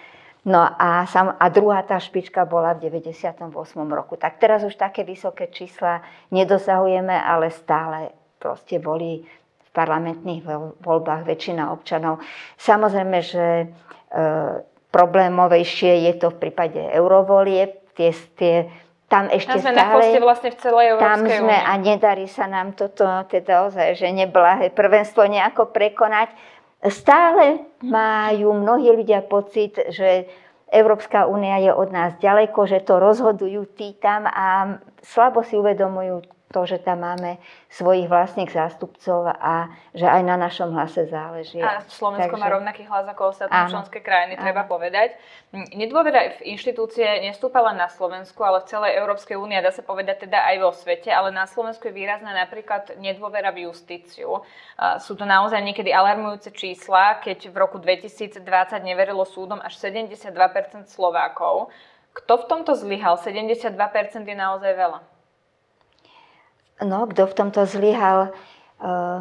No 0.44 0.60
a, 0.60 1.08
sam, 1.08 1.32
a 1.40 1.48
druhá 1.48 1.80
tá 1.88 1.96
špička 1.96 2.44
bola 2.44 2.76
v 2.76 2.92
98. 2.92 3.48
roku. 3.88 4.20
Tak 4.20 4.36
teraz 4.36 4.60
už 4.60 4.76
také 4.76 5.00
vysoké 5.00 5.48
čísla 5.48 6.04
nedosahujeme, 6.28 7.16
ale 7.16 7.48
stále 7.48 8.12
proste 8.36 8.76
boli 8.76 9.24
v 9.64 9.68
parlamentných 9.72 10.44
voľbách 10.84 11.24
väčšina 11.24 11.72
občanov. 11.72 12.20
Samozrejme, 12.60 13.18
že 13.24 13.44
e, 13.64 13.66
problémovejšie 14.92 16.12
je 16.12 16.14
to 16.20 16.28
v 16.36 16.40
prípade 16.44 16.80
eurovolie. 16.92 17.80
Tie, 17.96 18.12
tie, 18.36 18.68
tam 19.04 19.28
ešte 19.28 19.60
tam 19.60 19.60
sme 19.60 19.72
stále, 19.76 20.02
na 20.16 20.20
vlastne 20.24 20.50
v 20.50 20.58
celej 20.58 20.86
Európskej 20.96 21.12
Tam 21.12 21.20
sme 21.28 21.56
únie. 21.56 21.68
a 21.68 21.72
nedarí 21.76 22.26
sa 22.26 22.44
nám 22.48 22.72
toto, 22.72 23.04
teda 23.28 23.68
ozaj, 23.68 24.00
že 24.00 24.08
neblahé 24.10 24.72
prvenstvo 24.72 25.28
nejako 25.28 25.70
prekonať 25.70 26.32
Stále 26.84 27.64
majú 27.80 28.52
mnohí 28.52 28.92
ľudia 28.92 29.24
pocit, 29.24 29.80
že 29.88 30.28
Európska 30.68 31.24
únia 31.24 31.56
je 31.64 31.72
od 31.72 31.88
nás 31.88 32.12
ďaleko, 32.20 32.68
že 32.68 32.84
to 32.84 33.00
rozhodujú 33.00 33.72
tí 33.72 33.96
tam 33.96 34.28
a 34.28 34.76
slabo 35.00 35.40
si 35.40 35.56
uvedomujú 35.56 36.20
to, 36.54 36.62
že 36.62 36.78
tam 36.86 37.02
máme 37.02 37.42
svojich 37.66 38.06
vlastných 38.06 38.54
zástupcov 38.54 39.34
a 39.34 39.74
že 39.90 40.06
aj 40.06 40.22
na 40.22 40.38
našom 40.38 40.70
hlase 40.70 41.10
záleží. 41.10 41.58
A 41.58 41.82
Slovensko 41.90 42.38
Takže... 42.38 42.44
má 42.46 42.54
rovnaký 42.54 42.86
hlas 42.86 43.10
ako 43.10 43.34
ostatné 43.34 43.66
členské 43.66 43.98
krajiny, 43.98 44.38
áno. 44.38 44.42
treba 44.46 44.62
povedať. 44.62 45.18
Nedôvera 45.74 46.38
v 46.38 46.54
inštitúcie 46.54 47.26
nestúpala 47.26 47.74
na 47.74 47.90
Slovensku, 47.90 48.38
ale 48.46 48.62
v 48.62 48.70
celej 48.70 48.92
Európskej 49.02 49.34
únie, 49.34 49.58
dá 49.58 49.74
sa 49.74 49.82
povedať 49.82 50.30
teda 50.30 50.46
aj 50.54 50.56
vo 50.62 50.70
svete, 50.70 51.10
ale 51.10 51.34
na 51.34 51.50
Slovensku 51.50 51.90
je 51.90 51.98
výrazná 51.98 52.30
napríklad 52.30 52.94
nedôvera 53.02 53.50
v 53.50 53.66
justíciu. 53.66 54.46
Sú 55.02 55.18
to 55.18 55.26
naozaj 55.26 55.58
niekedy 55.58 55.90
alarmujúce 55.90 56.54
čísla, 56.54 57.18
keď 57.18 57.50
v 57.50 57.56
roku 57.58 57.82
2020 57.82 58.38
neverilo 58.86 59.26
súdom 59.26 59.58
až 59.58 59.74
72% 59.82 60.30
Slovákov. 60.86 61.74
Kto 62.14 62.38
v 62.38 62.44
tomto 62.46 62.78
zlyhal? 62.78 63.18
72% 63.18 63.74
je 64.22 64.36
naozaj 64.38 64.70
veľa. 64.70 65.13
No, 66.82 67.06
kto 67.06 67.30
v 67.30 67.36
tomto 67.36 67.62
zlyhal? 67.66 68.34
Eh, 68.82 69.20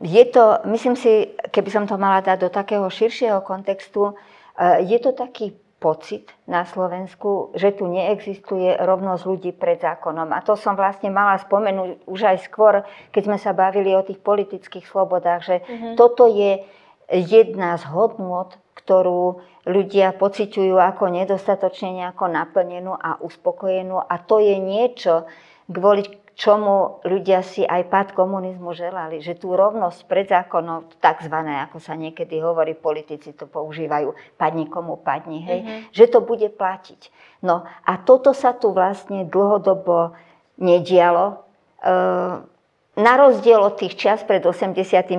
je 0.00 0.24
to, 0.28 0.60
myslím 0.68 0.94
si, 0.94 1.34
keby 1.50 1.70
som 1.72 1.84
to 1.88 1.96
mala 1.96 2.20
dať 2.20 2.46
do 2.46 2.50
takého 2.52 2.86
širšieho 2.86 3.40
kontextu, 3.42 4.12
eh, 4.12 4.84
je 4.84 4.98
to 5.00 5.16
taký 5.16 5.56
pocit 5.84 6.32
na 6.48 6.64
Slovensku, 6.64 7.52
že 7.52 7.76
tu 7.76 7.84
neexistuje 7.84 8.72
rovnosť 8.80 9.22
ľudí 9.28 9.52
pred 9.52 9.76
zákonom. 9.84 10.32
A 10.32 10.40
to 10.40 10.56
som 10.56 10.72
vlastne 10.72 11.12
mala 11.12 11.36
spomenúť 11.36 12.08
už 12.08 12.20
aj 12.24 12.38
skôr, 12.48 12.80
keď 13.12 13.22
sme 13.28 13.36
sa 13.36 13.52
bavili 13.52 13.92
o 13.92 14.00
tých 14.00 14.16
politických 14.16 14.88
slobodách, 14.88 15.40
že 15.44 15.56
mm-hmm. 15.60 15.94
toto 16.00 16.24
je 16.24 16.64
jedna 17.12 17.76
z 17.76 17.84
hodnôt, 17.92 18.56
ktorú 18.80 19.44
ľudia 19.68 20.16
pociťujú 20.16 20.72
ako 20.80 21.04
nedostatočne 21.12 22.00
nejako 22.00 22.32
naplnenú 22.32 22.96
a 22.96 23.20
uspokojenú. 23.20 24.00
A 24.00 24.14
to 24.24 24.40
je 24.40 24.56
niečo, 24.56 25.28
kvôli 25.68 26.08
čomu 26.34 27.02
ľudia 27.06 27.42
si 27.46 27.62
aj 27.62 27.90
pád 27.90 28.08
komunizmu 28.14 28.74
želali, 28.74 29.22
že 29.22 29.38
tú 29.38 29.54
rovnosť 29.54 29.98
pred 30.06 30.26
zákonom, 30.26 30.90
takzvané, 30.98 31.62
ako 31.66 31.78
sa 31.78 31.94
niekedy 31.94 32.42
hovorí, 32.42 32.74
politici 32.74 33.34
to 33.34 33.46
používajú, 33.46 34.14
padni 34.38 34.66
komu 34.66 34.98
padni, 34.98 35.42
hej, 35.42 35.60
mm-hmm. 35.62 35.80
že 35.94 36.06
to 36.10 36.22
bude 36.22 36.46
platiť. 36.54 37.10
No 37.42 37.62
a 37.66 37.92
toto 38.02 38.34
sa 38.34 38.54
tu 38.54 38.74
vlastne 38.74 39.26
dlhodobo 39.26 40.18
nedialo. 40.58 41.42
E- 41.82 42.53
na 42.94 43.18
rozdiel 43.18 43.58
od 43.58 43.74
tých 43.74 43.98
čas 43.98 44.22
pred 44.22 44.38
89. 44.38 45.18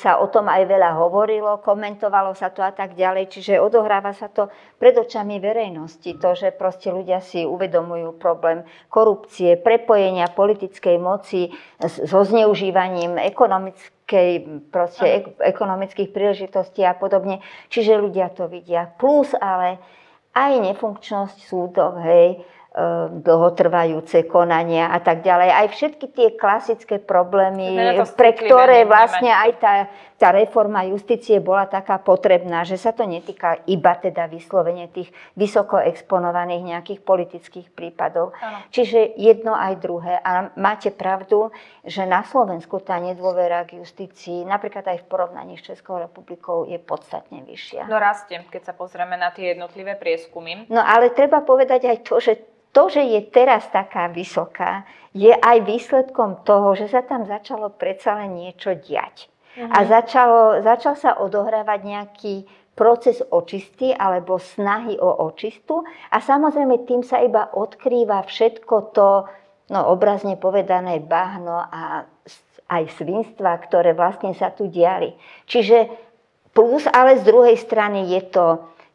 sa 0.00 0.16
o 0.16 0.26
tom 0.32 0.48
aj 0.48 0.64
veľa 0.64 0.96
hovorilo, 0.96 1.60
komentovalo 1.60 2.32
sa 2.32 2.48
to 2.48 2.64
a 2.64 2.72
tak 2.72 2.96
ďalej, 2.96 3.28
čiže 3.28 3.60
odohráva 3.60 4.16
sa 4.16 4.32
to 4.32 4.48
pred 4.80 4.96
očami 4.96 5.36
verejnosti. 5.36 6.08
To, 6.16 6.32
že 6.32 6.56
proste 6.56 6.88
ľudia 6.88 7.20
si 7.20 7.44
uvedomujú 7.44 8.16
problém 8.16 8.64
korupcie, 8.88 9.60
prepojenia 9.60 10.32
politickej 10.32 10.96
moci 10.96 11.52
so 11.84 12.24
zneužívaním 12.24 13.20
ekonomickej, 13.20 14.30
proste, 14.72 15.36
ekonomických 15.36 16.08
príležitostí 16.16 16.80
a 16.88 16.96
podobne. 16.96 17.44
Čiže 17.68 18.00
ľudia 18.00 18.32
to 18.32 18.48
vidia. 18.48 18.88
Plus 18.96 19.36
ale 19.36 19.76
aj 20.32 20.64
nefunkčnosť 20.64 21.44
súdov, 21.44 22.00
hej, 22.00 22.40
dlhotrvajúce 23.20 24.24
konania 24.24 24.88
a 24.96 24.98
tak 25.04 25.20
ďalej. 25.20 25.48
Aj 25.52 25.66
všetky 25.68 26.06
tie 26.08 26.28
klasické 26.40 26.96
problémy, 26.96 27.76
pre 28.16 28.32
ktoré 28.32 28.88
vlastne 28.88 29.28
aj 29.28 29.50
tá, 29.60 29.74
tá 30.22 30.30
reforma 30.30 30.86
justície 30.86 31.42
bola 31.42 31.66
taká 31.66 31.98
potrebná, 31.98 32.62
že 32.62 32.78
sa 32.78 32.94
to 32.94 33.02
netýka 33.02 33.58
iba 33.66 33.98
teda 33.98 34.30
vyslovene 34.30 34.86
tých 34.86 35.10
vysoko 35.34 35.82
exponovaných 35.82 36.62
nejakých 36.62 37.02
politických 37.02 37.74
prípadov. 37.74 38.30
Ano. 38.38 38.62
Čiže 38.70 39.18
jedno 39.18 39.50
aj 39.58 39.82
druhé. 39.82 40.22
A 40.22 40.54
máte 40.54 40.94
pravdu, 40.94 41.50
že 41.82 42.06
na 42.06 42.22
Slovensku 42.22 42.78
tá 42.86 43.02
nedôvera 43.02 43.66
k 43.66 43.82
justícii, 43.82 44.46
napríklad 44.46 44.86
aj 44.94 45.02
v 45.02 45.08
porovnaní 45.10 45.58
s 45.58 45.66
Českou 45.74 45.98
republikou, 45.98 46.70
je 46.70 46.78
podstatne 46.78 47.42
vyššia. 47.42 47.90
No 47.90 47.98
rastie, 47.98 48.38
keď 48.46 48.70
sa 48.70 48.74
pozrieme 48.78 49.18
na 49.18 49.34
tie 49.34 49.58
jednotlivé 49.58 49.98
prieskumy. 49.98 50.70
No 50.70 50.86
ale 50.86 51.10
treba 51.10 51.42
povedať 51.42 51.90
aj 51.90 51.98
to, 52.06 52.22
že 52.22 52.38
to, 52.70 52.86
že 52.86 53.02
je 53.02 53.20
teraz 53.26 53.66
taká 53.74 54.06
vysoká, 54.06 54.86
je 55.12 55.34
aj 55.34 55.66
výsledkom 55.66 56.46
toho, 56.46 56.78
že 56.78 56.86
sa 56.88 57.02
tam 57.02 57.26
začalo 57.26 57.74
predsa 57.74 58.16
len 58.22 58.38
niečo 58.38 58.78
diať. 58.78 59.31
Uh-huh. 59.52 59.68
A 59.68 59.78
mhm. 59.84 59.88
začalo, 59.88 60.40
začal 60.64 60.94
sa 60.96 61.10
odohrávať 61.20 61.80
nejaký 61.84 62.34
proces 62.72 63.20
očisty 63.28 63.92
alebo 63.92 64.40
snahy 64.40 64.96
o 64.96 65.28
očistu 65.28 65.84
a 66.08 66.16
samozrejme 66.24 66.88
tým 66.88 67.04
sa 67.04 67.20
iba 67.20 67.52
odkrýva 67.52 68.24
všetko 68.24 68.74
to, 68.96 69.28
no 69.68 69.80
obrazne 69.92 70.40
povedané, 70.40 71.04
bahno 71.04 71.60
a 71.60 72.08
aj 72.72 72.84
svinstva, 72.96 73.60
ktoré 73.60 73.92
vlastne 73.92 74.32
sa 74.32 74.48
tu 74.48 74.72
diali. 74.72 75.12
Čiže 75.44 75.92
plus, 76.56 76.88
ale 76.88 77.20
z 77.20 77.28
druhej 77.28 77.60
strany 77.60 78.08
je 78.16 78.22
to, 78.32 78.46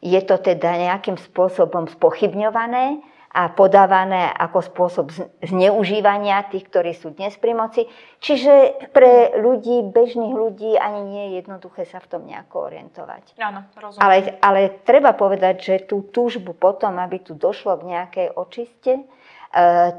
je 0.02 0.18
to 0.26 0.42
teda 0.42 0.74
nejakým 0.74 1.14
spôsobom 1.14 1.86
spochybňované 1.86 2.98
a 3.28 3.52
podávané 3.52 4.32
ako 4.32 4.58
spôsob 4.64 5.06
zneužívania 5.44 6.48
tých, 6.48 6.64
ktorí 6.72 6.96
sú 6.96 7.12
dnes 7.12 7.36
pri 7.36 7.52
moci. 7.52 7.84
Čiže 8.24 8.88
pre 8.90 9.36
ľudí, 9.36 9.84
bežných 9.92 10.32
ľudí, 10.32 10.80
ani 10.80 11.00
nie 11.04 11.24
je 11.28 11.32
jednoduché 11.44 11.84
sa 11.84 12.00
v 12.00 12.08
tom 12.08 12.22
nejako 12.24 12.72
orientovať. 12.72 13.36
Áno, 13.36 13.68
rozumiem. 13.76 14.00
Ale, 14.00 14.16
ale 14.40 14.60
treba 14.80 15.12
povedať, 15.12 15.56
že 15.60 15.74
tú 15.84 16.08
túžbu 16.08 16.56
potom, 16.56 16.96
aby 16.96 17.20
tu 17.20 17.36
došlo 17.36 17.76
k 17.76 17.88
nejakej 17.94 18.28
očiste, 18.32 18.92
e, 18.96 19.02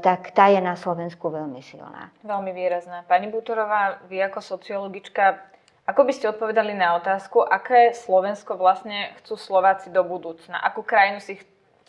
tak 0.02 0.34
tá 0.34 0.50
je 0.50 0.58
na 0.58 0.74
Slovensku 0.74 1.30
veľmi 1.30 1.62
silná. 1.62 2.10
Veľmi 2.26 2.50
výrazná. 2.50 3.06
Pani 3.06 3.30
Butorová, 3.30 4.02
vy 4.10 4.26
ako 4.26 4.42
sociologička, 4.42 5.38
ako 5.86 6.02
by 6.02 6.12
ste 6.12 6.30
odpovedali 6.34 6.74
na 6.74 6.98
otázku, 6.98 7.46
aké 7.46 7.94
Slovensko 7.94 8.58
vlastne 8.58 9.14
chcú 9.22 9.38
Slováci 9.38 9.88
do 9.94 10.02
budúcna? 10.02 10.58
Akú 10.58 10.82
krajinu 10.82 11.22
si 11.22 11.38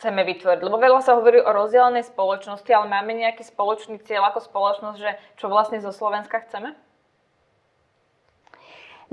chceme 0.02 0.26
vytvoriť? 0.26 0.66
Lebo 0.66 0.82
veľa 0.82 0.98
sa 1.06 1.14
hovorí 1.14 1.38
o 1.38 1.54
rozdielnej 1.54 2.02
spoločnosti, 2.02 2.66
ale 2.74 2.90
máme 2.90 3.14
nejaký 3.14 3.46
spoločný 3.46 4.02
cieľ 4.02 4.34
ako 4.34 4.42
spoločnosť, 4.42 4.98
že 4.98 5.14
čo 5.38 5.46
vlastne 5.46 5.78
zo 5.78 5.94
Slovenska 5.94 6.42
chceme? 6.42 6.74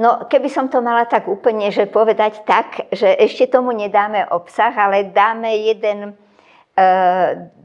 No, 0.01 0.25
keby 0.25 0.49
som 0.49 0.65
to 0.65 0.81
mala 0.81 1.05
tak 1.05 1.29
úplne, 1.29 1.69
že 1.69 1.85
povedať 1.85 2.41
tak, 2.49 2.89
že 2.89 3.05
ešte 3.05 3.51
tomu 3.51 3.69
nedáme 3.69 4.25
obsah, 4.33 4.73
ale 4.73 5.13
dáme 5.13 5.53
jeden, 5.61 6.17
e, 6.73 6.85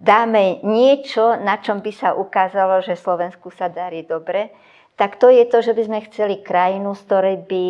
dáme 0.02 0.60
niečo, 0.66 1.40
na 1.40 1.62
čom 1.62 1.80
by 1.80 1.92
sa 1.94 2.12
ukázalo, 2.12 2.84
že 2.84 2.98
Slovensku 2.98 3.48
sa 3.54 3.72
darí 3.72 4.04
dobre, 4.04 4.52
tak 4.98 5.16
to 5.16 5.30
je 5.30 5.46
to, 5.46 5.62
že 5.62 5.72
by 5.78 5.82
sme 5.86 6.06
chceli 6.10 6.42
krajinu, 6.42 6.92
z 6.98 7.02
ktorej 7.06 7.36
by 7.46 7.64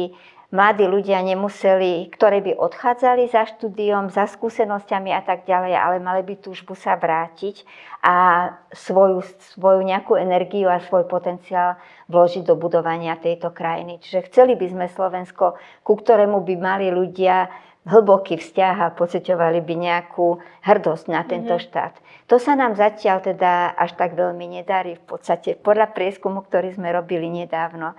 mladí 0.55 0.87
ľudia 0.87 1.19
nemuseli, 1.27 2.07
ktorí 2.15 2.39
by 2.47 2.53
odchádzali 2.63 3.27
za 3.27 3.43
štúdiom, 3.51 4.15
za 4.15 4.31
skúsenosťami 4.31 5.11
a 5.11 5.27
tak 5.27 5.43
ďalej, 5.51 5.75
ale 5.75 5.97
mali 5.99 6.23
by 6.23 6.39
túžbu 6.39 6.79
sa 6.79 6.95
vrátiť 6.95 7.67
a 8.07 8.49
svoju, 8.71 9.27
svoju 9.59 9.83
nejakú 9.83 10.15
energiu 10.15 10.71
a 10.71 10.79
svoj 10.79 11.11
potenciál 11.11 11.75
vložiť 12.07 12.47
do 12.47 12.55
budovania 12.55 13.19
tejto 13.19 13.51
krajiny. 13.51 13.99
Čiže 13.99 14.31
chceli 14.31 14.55
by 14.55 14.67
sme 14.71 14.87
Slovensko, 14.87 15.59
ku 15.83 15.99
ktorému 15.99 16.47
by 16.47 16.55
mali 16.55 16.87
ľudia 16.95 17.51
hlboký 17.85 18.41
vzťah 18.41 18.77
a 18.81 18.95
pociťovali 18.97 19.61
by 19.61 19.75
nejakú 19.77 20.41
hrdosť 20.65 21.05
na 21.13 21.21
tento 21.29 21.53
mm-hmm. 21.53 21.69
štát. 21.69 21.95
To 22.33 22.41
sa 22.41 22.57
nám 22.57 22.73
zatiaľ 22.81 23.21
teda 23.21 23.77
až 23.77 23.93
tak 24.01 24.17
veľmi 24.17 24.49
nedarí. 24.49 24.97
V 24.97 25.05
podstate 25.05 25.61
podľa 25.61 25.93
prieskumu, 25.93 26.41
ktorý 26.41 26.73
sme 26.73 26.89
robili 26.97 27.29
nedávno, 27.29 27.93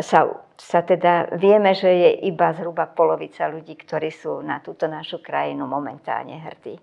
sa, 0.00 0.20
sa 0.58 0.80
teda 0.82 1.32
vieme, 1.38 1.72
že 1.72 1.88
je 1.88 2.10
iba 2.26 2.50
zhruba 2.52 2.90
polovica 2.90 3.46
ľudí, 3.46 3.78
ktorí 3.78 4.10
sú 4.10 4.42
na 4.42 4.58
túto 4.58 4.90
našu 4.90 5.22
krajinu 5.22 5.64
momentálne 5.70 6.36
hrdí. 6.36 6.76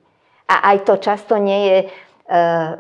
A 0.48 0.74
aj 0.74 0.88
to 0.88 0.96
často 0.96 1.36
nie 1.36 1.60
je 1.68 1.78
ehm, 1.84 1.92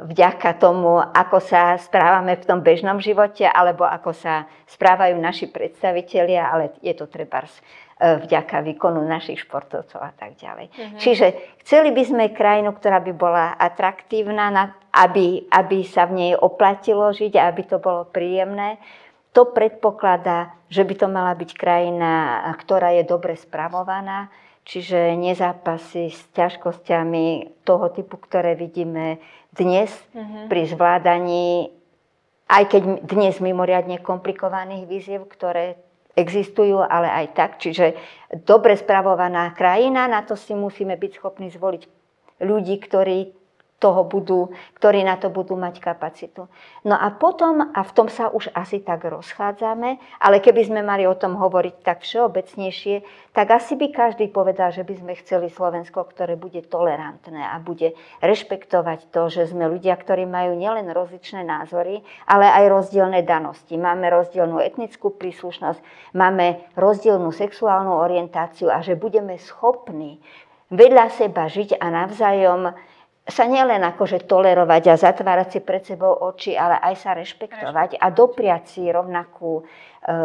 vďaka 0.08 0.56
tomu, 0.56 1.04
ako 1.04 1.44
sa 1.44 1.76
správame 1.76 2.40
v 2.40 2.48
tom 2.48 2.64
bežnom 2.64 3.04
živote, 3.04 3.44
alebo 3.44 3.84
ako 3.84 4.16
sa 4.16 4.48
správajú 4.72 5.20
naši 5.20 5.52
predstavitelia, 5.52 6.48
ale 6.48 6.80
je 6.80 6.96
to 6.96 7.12
treba 7.12 7.44
ehm, 7.44 8.24
vďaka 8.24 8.64
výkonu 8.64 9.04
našich 9.04 9.44
športovcov 9.44 10.00
a 10.00 10.16
tak 10.16 10.40
ďalej. 10.40 10.72
Mm-hmm. 10.72 11.00
Čiže 11.04 11.28
chceli 11.68 11.92
by 11.92 12.04
sme 12.08 12.32
krajinu, 12.32 12.72
ktorá 12.72 13.04
by 13.04 13.12
bola 13.12 13.52
atraktívna, 13.60 14.80
aby, 14.96 15.44
aby 15.52 15.84
sa 15.84 16.08
v 16.08 16.16
nej 16.16 16.34
oplatilo 16.40 17.12
žiť 17.12 17.36
a 17.36 17.52
aby 17.52 17.68
to 17.68 17.84
bolo 17.84 18.08
príjemné 18.08 18.80
to 19.38 19.46
predpokladá, 19.46 20.58
že 20.66 20.82
by 20.82 20.94
to 20.98 21.06
mala 21.06 21.38
byť 21.38 21.54
krajina, 21.54 22.42
ktorá 22.58 22.98
je 22.98 23.06
dobre 23.06 23.38
spravovaná, 23.38 24.34
čiže 24.66 25.14
nezápasy 25.14 26.10
s 26.10 26.26
ťažkosťami 26.34 27.62
toho 27.62 27.86
typu, 27.94 28.18
ktoré 28.18 28.58
vidíme 28.58 29.22
dnes 29.54 29.94
mm-hmm. 30.18 30.50
pri 30.50 30.62
zvládaní, 30.74 31.70
aj 32.50 32.64
keď 32.66 32.82
dnes 33.06 33.38
mimoriadne 33.38 34.02
komplikovaných 34.02 34.90
výziev, 34.90 35.30
ktoré 35.30 35.78
existujú, 36.18 36.82
ale 36.82 37.06
aj 37.06 37.26
tak. 37.38 37.52
Čiže 37.62 37.94
dobre 38.42 38.74
spravovaná 38.74 39.54
krajina, 39.54 40.10
na 40.10 40.26
to 40.26 40.34
si 40.34 40.58
musíme 40.58 40.98
byť 40.98 41.12
schopní 41.14 41.54
zvoliť 41.54 41.86
ľudí, 42.42 42.82
ktorí 42.82 43.37
toho 43.78 44.02
budú, 44.10 44.50
ktorí 44.82 45.06
na 45.06 45.22
to 45.22 45.30
budú 45.30 45.54
mať 45.54 45.78
kapacitu. 45.78 46.50
No 46.82 46.98
a 46.98 47.14
potom, 47.14 47.62
a 47.62 47.82
v 47.86 47.92
tom 47.94 48.10
sa 48.10 48.34
už 48.34 48.50
asi 48.58 48.82
tak 48.82 49.06
rozchádzame, 49.06 50.02
ale 50.18 50.42
keby 50.42 50.66
sme 50.66 50.82
mali 50.82 51.06
o 51.06 51.14
tom 51.14 51.38
hovoriť 51.38 51.86
tak 51.86 52.02
všeobecnejšie, 52.02 53.06
tak 53.38 53.54
asi 53.54 53.78
by 53.78 53.94
každý 53.94 54.34
povedal, 54.34 54.74
že 54.74 54.82
by 54.82 54.98
sme 54.98 55.14
chceli 55.22 55.54
Slovensko, 55.54 56.10
ktoré 56.10 56.34
bude 56.34 56.66
tolerantné 56.66 57.38
a 57.38 57.62
bude 57.62 57.94
rešpektovať 58.26 59.14
to, 59.14 59.30
že 59.30 59.54
sme 59.54 59.70
ľudia, 59.70 59.94
ktorí 59.94 60.26
majú 60.26 60.58
nielen 60.58 60.90
rozličné 60.90 61.46
názory, 61.46 62.02
ale 62.26 62.50
aj 62.50 62.66
rozdielne 62.74 63.22
danosti. 63.22 63.78
Máme 63.78 64.10
rozdielnú 64.10 64.58
etnickú 64.58 65.14
príslušnosť, 65.14 65.80
máme 66.18 66.66
rozdielnú 66.74 67.30
sexuálnu 67.30 67.94
orientáciu 67.94 68.74
a 68.74 68.82
že 68.82 68.98
budeme 68.98 69.38
schopní 69.38 70.18
vedľa 70.68 71.06
seba 71.16 71.48
žiť 71.48 71.80
a 71.80 71.88
navzájom 71.88 72.76
sa 73.28 73.44
nielen 73.44 73.84
akože 73.84 74.24
tolerovať 74.24 74.84
a 74.88 74.96
zatvárať 74.96 75.48
si 75.52 75.60
pred 75.60 75.84
sebou 75.84 76.16
oči, 76.16 76.56
ale 76.56 76.80
aj 76.80 76.96
sa 76.96 77.12
rešpektovať 77.12 78.00
a 78.00 78.08
dopriať 78.08 78.64
si 78.72 78.82
rovnakú 78.88 79.62
e, 79.62 79.64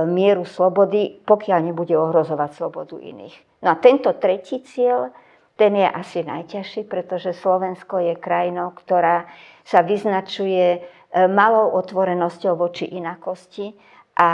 mieru 0.07 0.47
slobody, 0.47 1.19
pokiaľ 1.27 1.59
nebude 1.67 1.99
ohrozovať 1.99 2.51
slobodu 2.63 2.97
iných. 3.03 3.35
No 3.67 3.75
a 3.75 3.77
tento 3.83 4.15
tretí 4.23 4.63
cieľ, 4.63 5.11
ten 5.59 5.75
je 5.75 5.87
asi 5.87 6.23
najťažší, 6.23 6.87
pretože 6.87 7.35
Slovensko 7.35 7.99
je 7.99 8.15
krajinou, 8.15 8.71
ktorá 8.71 9.27
sa 9.67 9.83
vyznačuje 9.83 10.79
e, 10.79 10.81
malou 11.27 11.75
otvorenosťou 11.75 12.55
voči 12.55 12.87
inakosti 12.87 13.75
a 14.15 14.31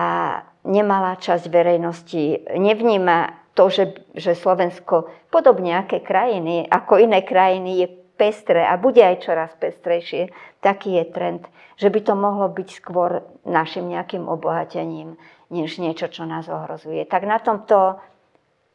nemalá 0.69 1.17
časť 1.17 1.45
verejnosti 1.49 2.53
nevníma 2.53 3.49
to, 3.59 3.67
že, 3.75 3.85
že 4.15 4.39
Slovensko, 4.39 5.11
podobne 5.35 5.75
aké 5.83 5.99
krajiny, 5.99 6.71
ako 6.71 7.03
iné 7.03 7.27
krajiny, 7.27 7.83
je 7.83 7.87
pestré 8.19 8.67
a 8.67 8.75
bude 8.75 8.99
aj 8.99 9.23
čoraz 9.23 9.55
pestrejšie, 9.57 10.35
taký 10.59 10.99
je 10.99 11.05
trend, 11.15 11.43
že 11.79 11.89
by 11.89 12.01
to 12.03 12.15
mohlo 12.19 12.51
byť 12.51 12.69
skôr 12.75 13.23
našim 13.47 13.87
nejakým 13.87 14.27
obohatením, 14.27 15.15
než 15.55 15.79
niečo, 15.79 16.11
čo 16.11 16.27
nás 16.27 16.51
ohrozuje. 16.51 17.07
Tak 17.07 17.23
na 17.25 17.39
tomto, 17.39 18.03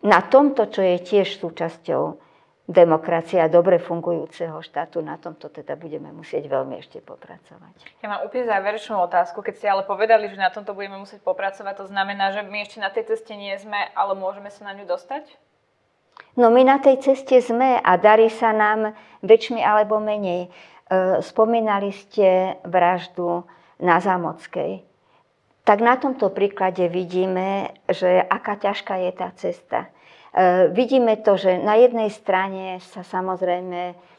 na 0.01 0.23
tomto 0.23 0.71
čo 0.71 0.79
je 0.79 0.97
tiež 1.03 1.43
súčasťou 1.43 2.23
demokracia 2.63 3.51
dobre 3.51 3.75
fungujúceho 3.75 4.63
štátu, 4.63 5.03
na 5.03 5.19
tomto 5.19 5.51
teda 5.51 5.75
budeme 5.75 6.15
musieť 6.15 6.47
veľmi 6.47 6.79
ešte 6.79 7.03
popracovať. 7.03 7.99
Ja 7.99 8.07
mám 8.07 8.23
úplne 8.23 8.47
záverečnú 8.47 8.95
otázku. 9.03 9.43
Keď 9.43 9.53
ste 9.59 9.67
ale 9.67 9.83
povedali, 9.83 10.31
že 10.31 10.39
na 10.39 10.47
tomto 10.47 10.71
budeme 10.71 10.95
musieť 10.95 11.19
popracovať, 11.27 11.83
to 11.83 11.85
znamená, 11.91 12.31
že 12.31 12.39
my 12.47 12.63
ešte 12.63 12.79
na 12.79 12.87
tej 12.87 13.11
ceste 13.11 13.35
nie 13.35 13.51
sme, 13.59 13.91
ale 13.91 14.15
môžeme 14.15 14.47
sa 14.47 14.63
na 14.63 14.79
ňu 14.79 14.87
dostať? 14.87 15.27
No 16.33 16.49
my 16.49 16.65
na 16.65 16.81
tej 16.81 16.97
ceste 16.97 17.37
sme 17.41 17.77
a 17.77 17.91
darí 17.97 18.29
sa 18.29 18.49
nám 18.49 18.97
väčšmi 19.21 19.61
alebo 19.61 20.01
menej. 20.01 20.47
E, 20.47 20.49
spomínali 21.21 21.93
ste 21.93 22.57
vraždu 22.65 23.45
na 23.77 24.01
Zámockej. 24.01 24.81
Tak 25.63 25.77
na 25.79 25.95
tomto 25.95 26.33
príklade 26.33 26.89
vidíme, 26.89 27.71
že 27.85 28.19
aká 28.19 28.57
ťažká 28.57 28.97
je 29.07 29.11
tá 29.13 29.29
cesta. 29.37 29.79
E, 30.33 30.69
vidíme 30.73 31.21
to, 31.21 31.37
že 31.37 31.61
na 31.61 31.77
jednej 31.77 32.09
strane 32.09 32.81
sa 32.81 33.05
samozrejme 33.05 34.13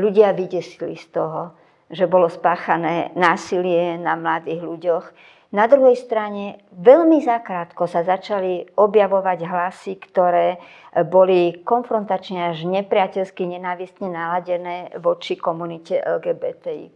ľudia 0.00 0.32
vydesili 0.32 0.96
z 0.96 1.06
toho, 1.12 1.52
že 1.90 2.08
bolo 2.08 2.32
spáchané 2.32 3.12
násilie 3.12 4.00
na 4.00 4.16
mladých 4.16 4.62
ľuďoch. 4.64 5.06
Na 5.50 5.66
druhej 5.66 5.98
strane 5.98 6.62
veľmi 6.70 7.26
zakrátko 7.26 7.90
sa 7.90 8.06
začali 8.06 8.70
objavovať 8.78 9.38
hlasy, 9.50 9.98
ktoré 9.98 10.62
boli 11.10 11.66
konfrontačne 11.66 12.54
až 12.54 12.70
nepriateľsky 12.70 13.50
nenávistne 13.50 14.14
naladené 14.14 14.94
voči 15.02 15.34
komunite 15.34 15.98
LGBTI+. 15.98 16.94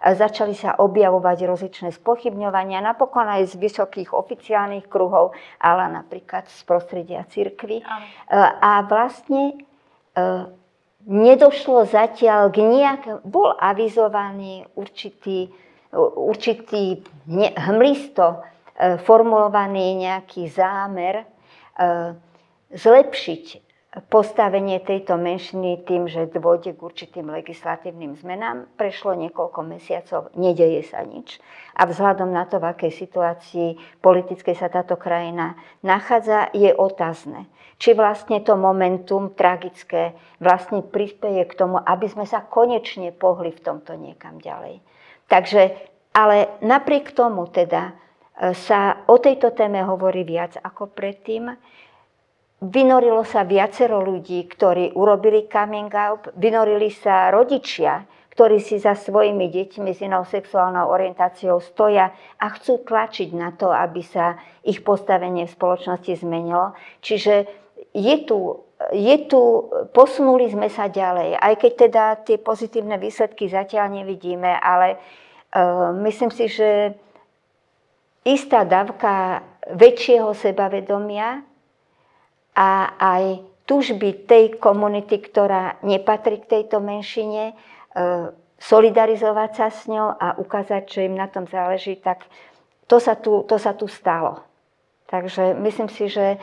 Začali 0.00 0.56
sa 0.56 0.80
objavovať 0.80 1.44
rozličné 1.44 1.92
spochybňovania, 1.92 2.80
napokon 2.80 3.28
aj 3.28 3.52
z 3.52 3.60
vysokých 3.60 4.16
oficiálnych 4.16 4.88
kruhov, 4.88 5.36
ale 5.60 5.92
napríklad 5.92 6.48
z 6.48 6.64
prostredia 6.64 7.28
cirkvy. 7.28 7.84
A 8.32 8.80
vlastne 8.88 9.52
e, 9.52 9.54
nedošlo 11.04 11.84
zatiaľ 11.84 12.48
k 12.48 12.64
nejakému, 12.64 13.28
bol 13.28 13.52
avizovaný 13.60 14.64
určitý, 14.72 15.52
určitý 15.98 17.02
hmlisto 17.66 18.38
e, 18.78 18.98
formulovaný 19.02 19.98
nejaký 19.98 20.46
zámer 20.46 21.22
e, 21.22 21.24
zlepšiť 22.70 23.70
postavenie 24.06 24.78
tejto 24.78 25.18
menšiny 25.18 25.82
tým, 25.82 26.06
že 26.06 26.30
dôjde 26.30 26.78
k 26.78 26.80
určitým 26.86 27.26
legislatívnym 27.26 28.14
zmenám. 28.14 28.70
Prešlo 28.78 29.18
niekoľko 29.18 29.66
mesiacov, 29.66 30.30
nedeje 30.38 30.86
sa 30.86 31.02
nič. 31.02 31.42
A 31.74 31.90
vzhľadom 31.90 32.30
na 32.30 32.46
to, 32.46 32.62
v 32.62 32.70
akej 32.70 32.92
situácii 32.94 33.68
politickej 33.98 34.54
sa 34.54 34.70
táto 34.70 34.94
krajina 34.94 35.58
nachádza, 35.82 36.54
je 36.54 36.70
otázne, 36.70 37.50
či 37.82 37.98
vlastne 37.98 38.38
to 38.46 38.54
momentum 38.54 39.34
tragické 39.34 40.14
vlastne 40.38 40.86
prispieje 40.86 41.50
k 41.50 41.58
tomu, 41.58 41.82
aby 41.82 42.06
sme 42.06 42.30
sa 42.30 42.46
konečne 42.46 43.10
pohli 43.10 43.50
v 43.50 43.58
tomto 43.58 43.98
niekam 43.98 44.38
ďalej. 44.38 44.78
Takže, 45.30 45.62
ale 46.10 46.58
napriek 46.66 47.14
tomu 47.14 47.46
teda 47.46 47.94
e, 47.94 48.50
sa 48.58 49.06
o 49.06 49.22
tejto 49.22 49.54
téme 49.54 49.78
hovorí 49.86 50.26
viac 50.26 50.58
ako 50.58 50.90
predtým. 50.90 51.54
Vynorilo 52.60 53.22
sa 53.22 53.46
viacero 53.46 54.02
ľudí, 54.02 54.42
ktorí 54.50 54.98
urobili 54.98 55.46
coming 55.46 55.88
out, 55.94 56.34
vynorili 56.34 56.90
sa 56.90 57.30
rodičia, 57.30 58.04
ktorí 58.34 58.58
si 58.58 58.82
za 58.82 58.98
svojimi 58.98 59.48
deťmi 59.48 59.90
s 59.94 60.02
inou 60.02 60.26
sexuálnou 60.26 60.90
orientáciou 60.90 61.62
stoja 61.62 62.10
a 62.36 62.46
chcú 62.52 62.82
tlačiť 62.82 63.30
na 63.32 63.54
to, 63.54 63.70
aby 63.70 64.02
sa 64.02 64.34
ich 64.66 64.82
postavenie 64.82 65.46
v 65.46 65.54
spoločnosti 65.54 66.20
zmenilo. 66.20 66.74
Čiže 67.00 67.46
je 67.94 68.16
tu, 68.26 68.66
je 68.96 69.16
tu, 69.28 69.68
posunuli 69.92 70.48
sme 70.48 70.72
sa 70.72 70.88
ďalej, 70.88 71.36
aj 71.36 71.54
keď 71.60 71.72
teda 71.76 72.04
tie 72.24 72.36
pozitívne 72.40 72.96
výsledky 72.96 73.46
zatiaľ 73.46 73.92
nevidíme, 73.92 74.56
ale 74.56 74.96
uh, 74.96 75.92
myslím 76.00 76.32
si, 76.32 76.48
že 76.48 76.96
istá 78.24 78.64
dávka 78.64 79.44
väčšieho 79.68 80.32
sebavedomia 80.32 81.44
a 82.56 82.70
aj 82.96 83.24
túžby 83.64 84.26
tej 84.26 84.58
komunity, 84.58 85.22
ktorá 85.22 85.78
nepatrí 85.86 86.42
k 86.42 86.58
tejto 86.58 86.82
menšine, 86.82 87.54
e, 87.54 87.54
solidarizovať 88.58 89.50
sa 89.54 89.68
s 89.70 89.86
ňou 89.86 90.10
a 90.10 90.34
ukázať, 90.42 90.82
že 90.90 91.06
im 91.06 91.14
na 91.14 91.30
tom 91.30 91.46
záleží, 91.46 91.96
tak 92.02 92.26
to 92.90 92.98
sa 92.98 93.14
tu, 93.14 93.46
to 93.46 93.56
sa 93.56 93.72
tu 93.72 93.86
stalo. 93.86 94.42
Takže 95.06 95.54
myslím 95.54 95.86
si, 95.86 96.10
že 96.10 96.36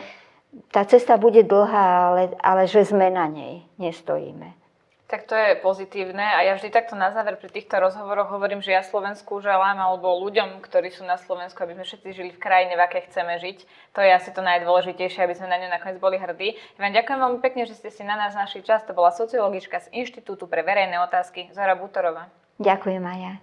tá 0.72 0.86
cesta 0.86 1.18
bude 1.18 1.44
dlhá, 1.44 2.12
ale, 2.12 2.24
ale 2.42 2.64
že 2.70 2.86
sme 2.88 3.10
na 3.10 3.28
nej, 3.30 3.66
nestojíme. 3.78 4.58
Tak 5.08 5.24
to 5.24 5.40
je 5.40 5.56
pozitívne 5.64 6.20
a 6.20 6.44
ja 6.44 6.60
vždy 6.60 6.68
takto 6.68 6.92
na 7.00 7.16
záver 7.16 7.40
pri 7.40 7.48
týchto 7.48 7.80
rozhovoroch 7.80 8.28
hovorím, 8.28 8.60
že 8.60 8.76
ja 8.76 8.84
Slovensku 8.84 9.40
želám 9.40 9.80
alebo 9.80 10.20
ľuďom, 10.20 10.60
ktorí 10.60 10.92
sú 10.92 11.08
na 11.08 11.16
Slovensku, 11.16 11.56
aby 11.64 11.80
sme 11.80 11.88
všetci 11.88 12.10
žili 12.12 12.32
v 12.36 12.44
krajine, 12.44 12.76
v 12.76 12.84
akej 12.84 13.08
chceme 13.08 13.40
žiť. 13.40 13.58
To 13.96 14.04
je 14.04 14.12
asi 14.12 14.36
to 14.36 14.44
najdôležitejšie, 14.44 15.24
aby 15.24 15.32
sme 15.32 15.48
na 15.48 15.64
ňu 15.64 15.72
nakoniec 15.72 16.04
boli 16.04 16.20
hrdí. 16.20 16.60
Ja 16.60 16.80
vám 16.84 16.92
ďakujem 16.92 17.20
veľmi 17.24 17.40
pekne, 17.40 17.64
že 17.64 17.80
ste 17.80 17.88
si 17.88 18.04
na 18.04 18.20
nás 18.20 18.36
našli 18.36 18.68
čas. 18.68 18.84
To 18.84 18.92
bola 18.92 19.16
sociologička 19.16 19.80
z 19.80 19.88
Inštitútu 19.96 20.44
pre 20.44 20.60
verejné 20.60 21.00
otázky 21.00 21.56
Zora 21.56 21.80
Butorová. 21.80 22.28
Ďakujem, 22.60 23.00
Maja. 23.00 23.40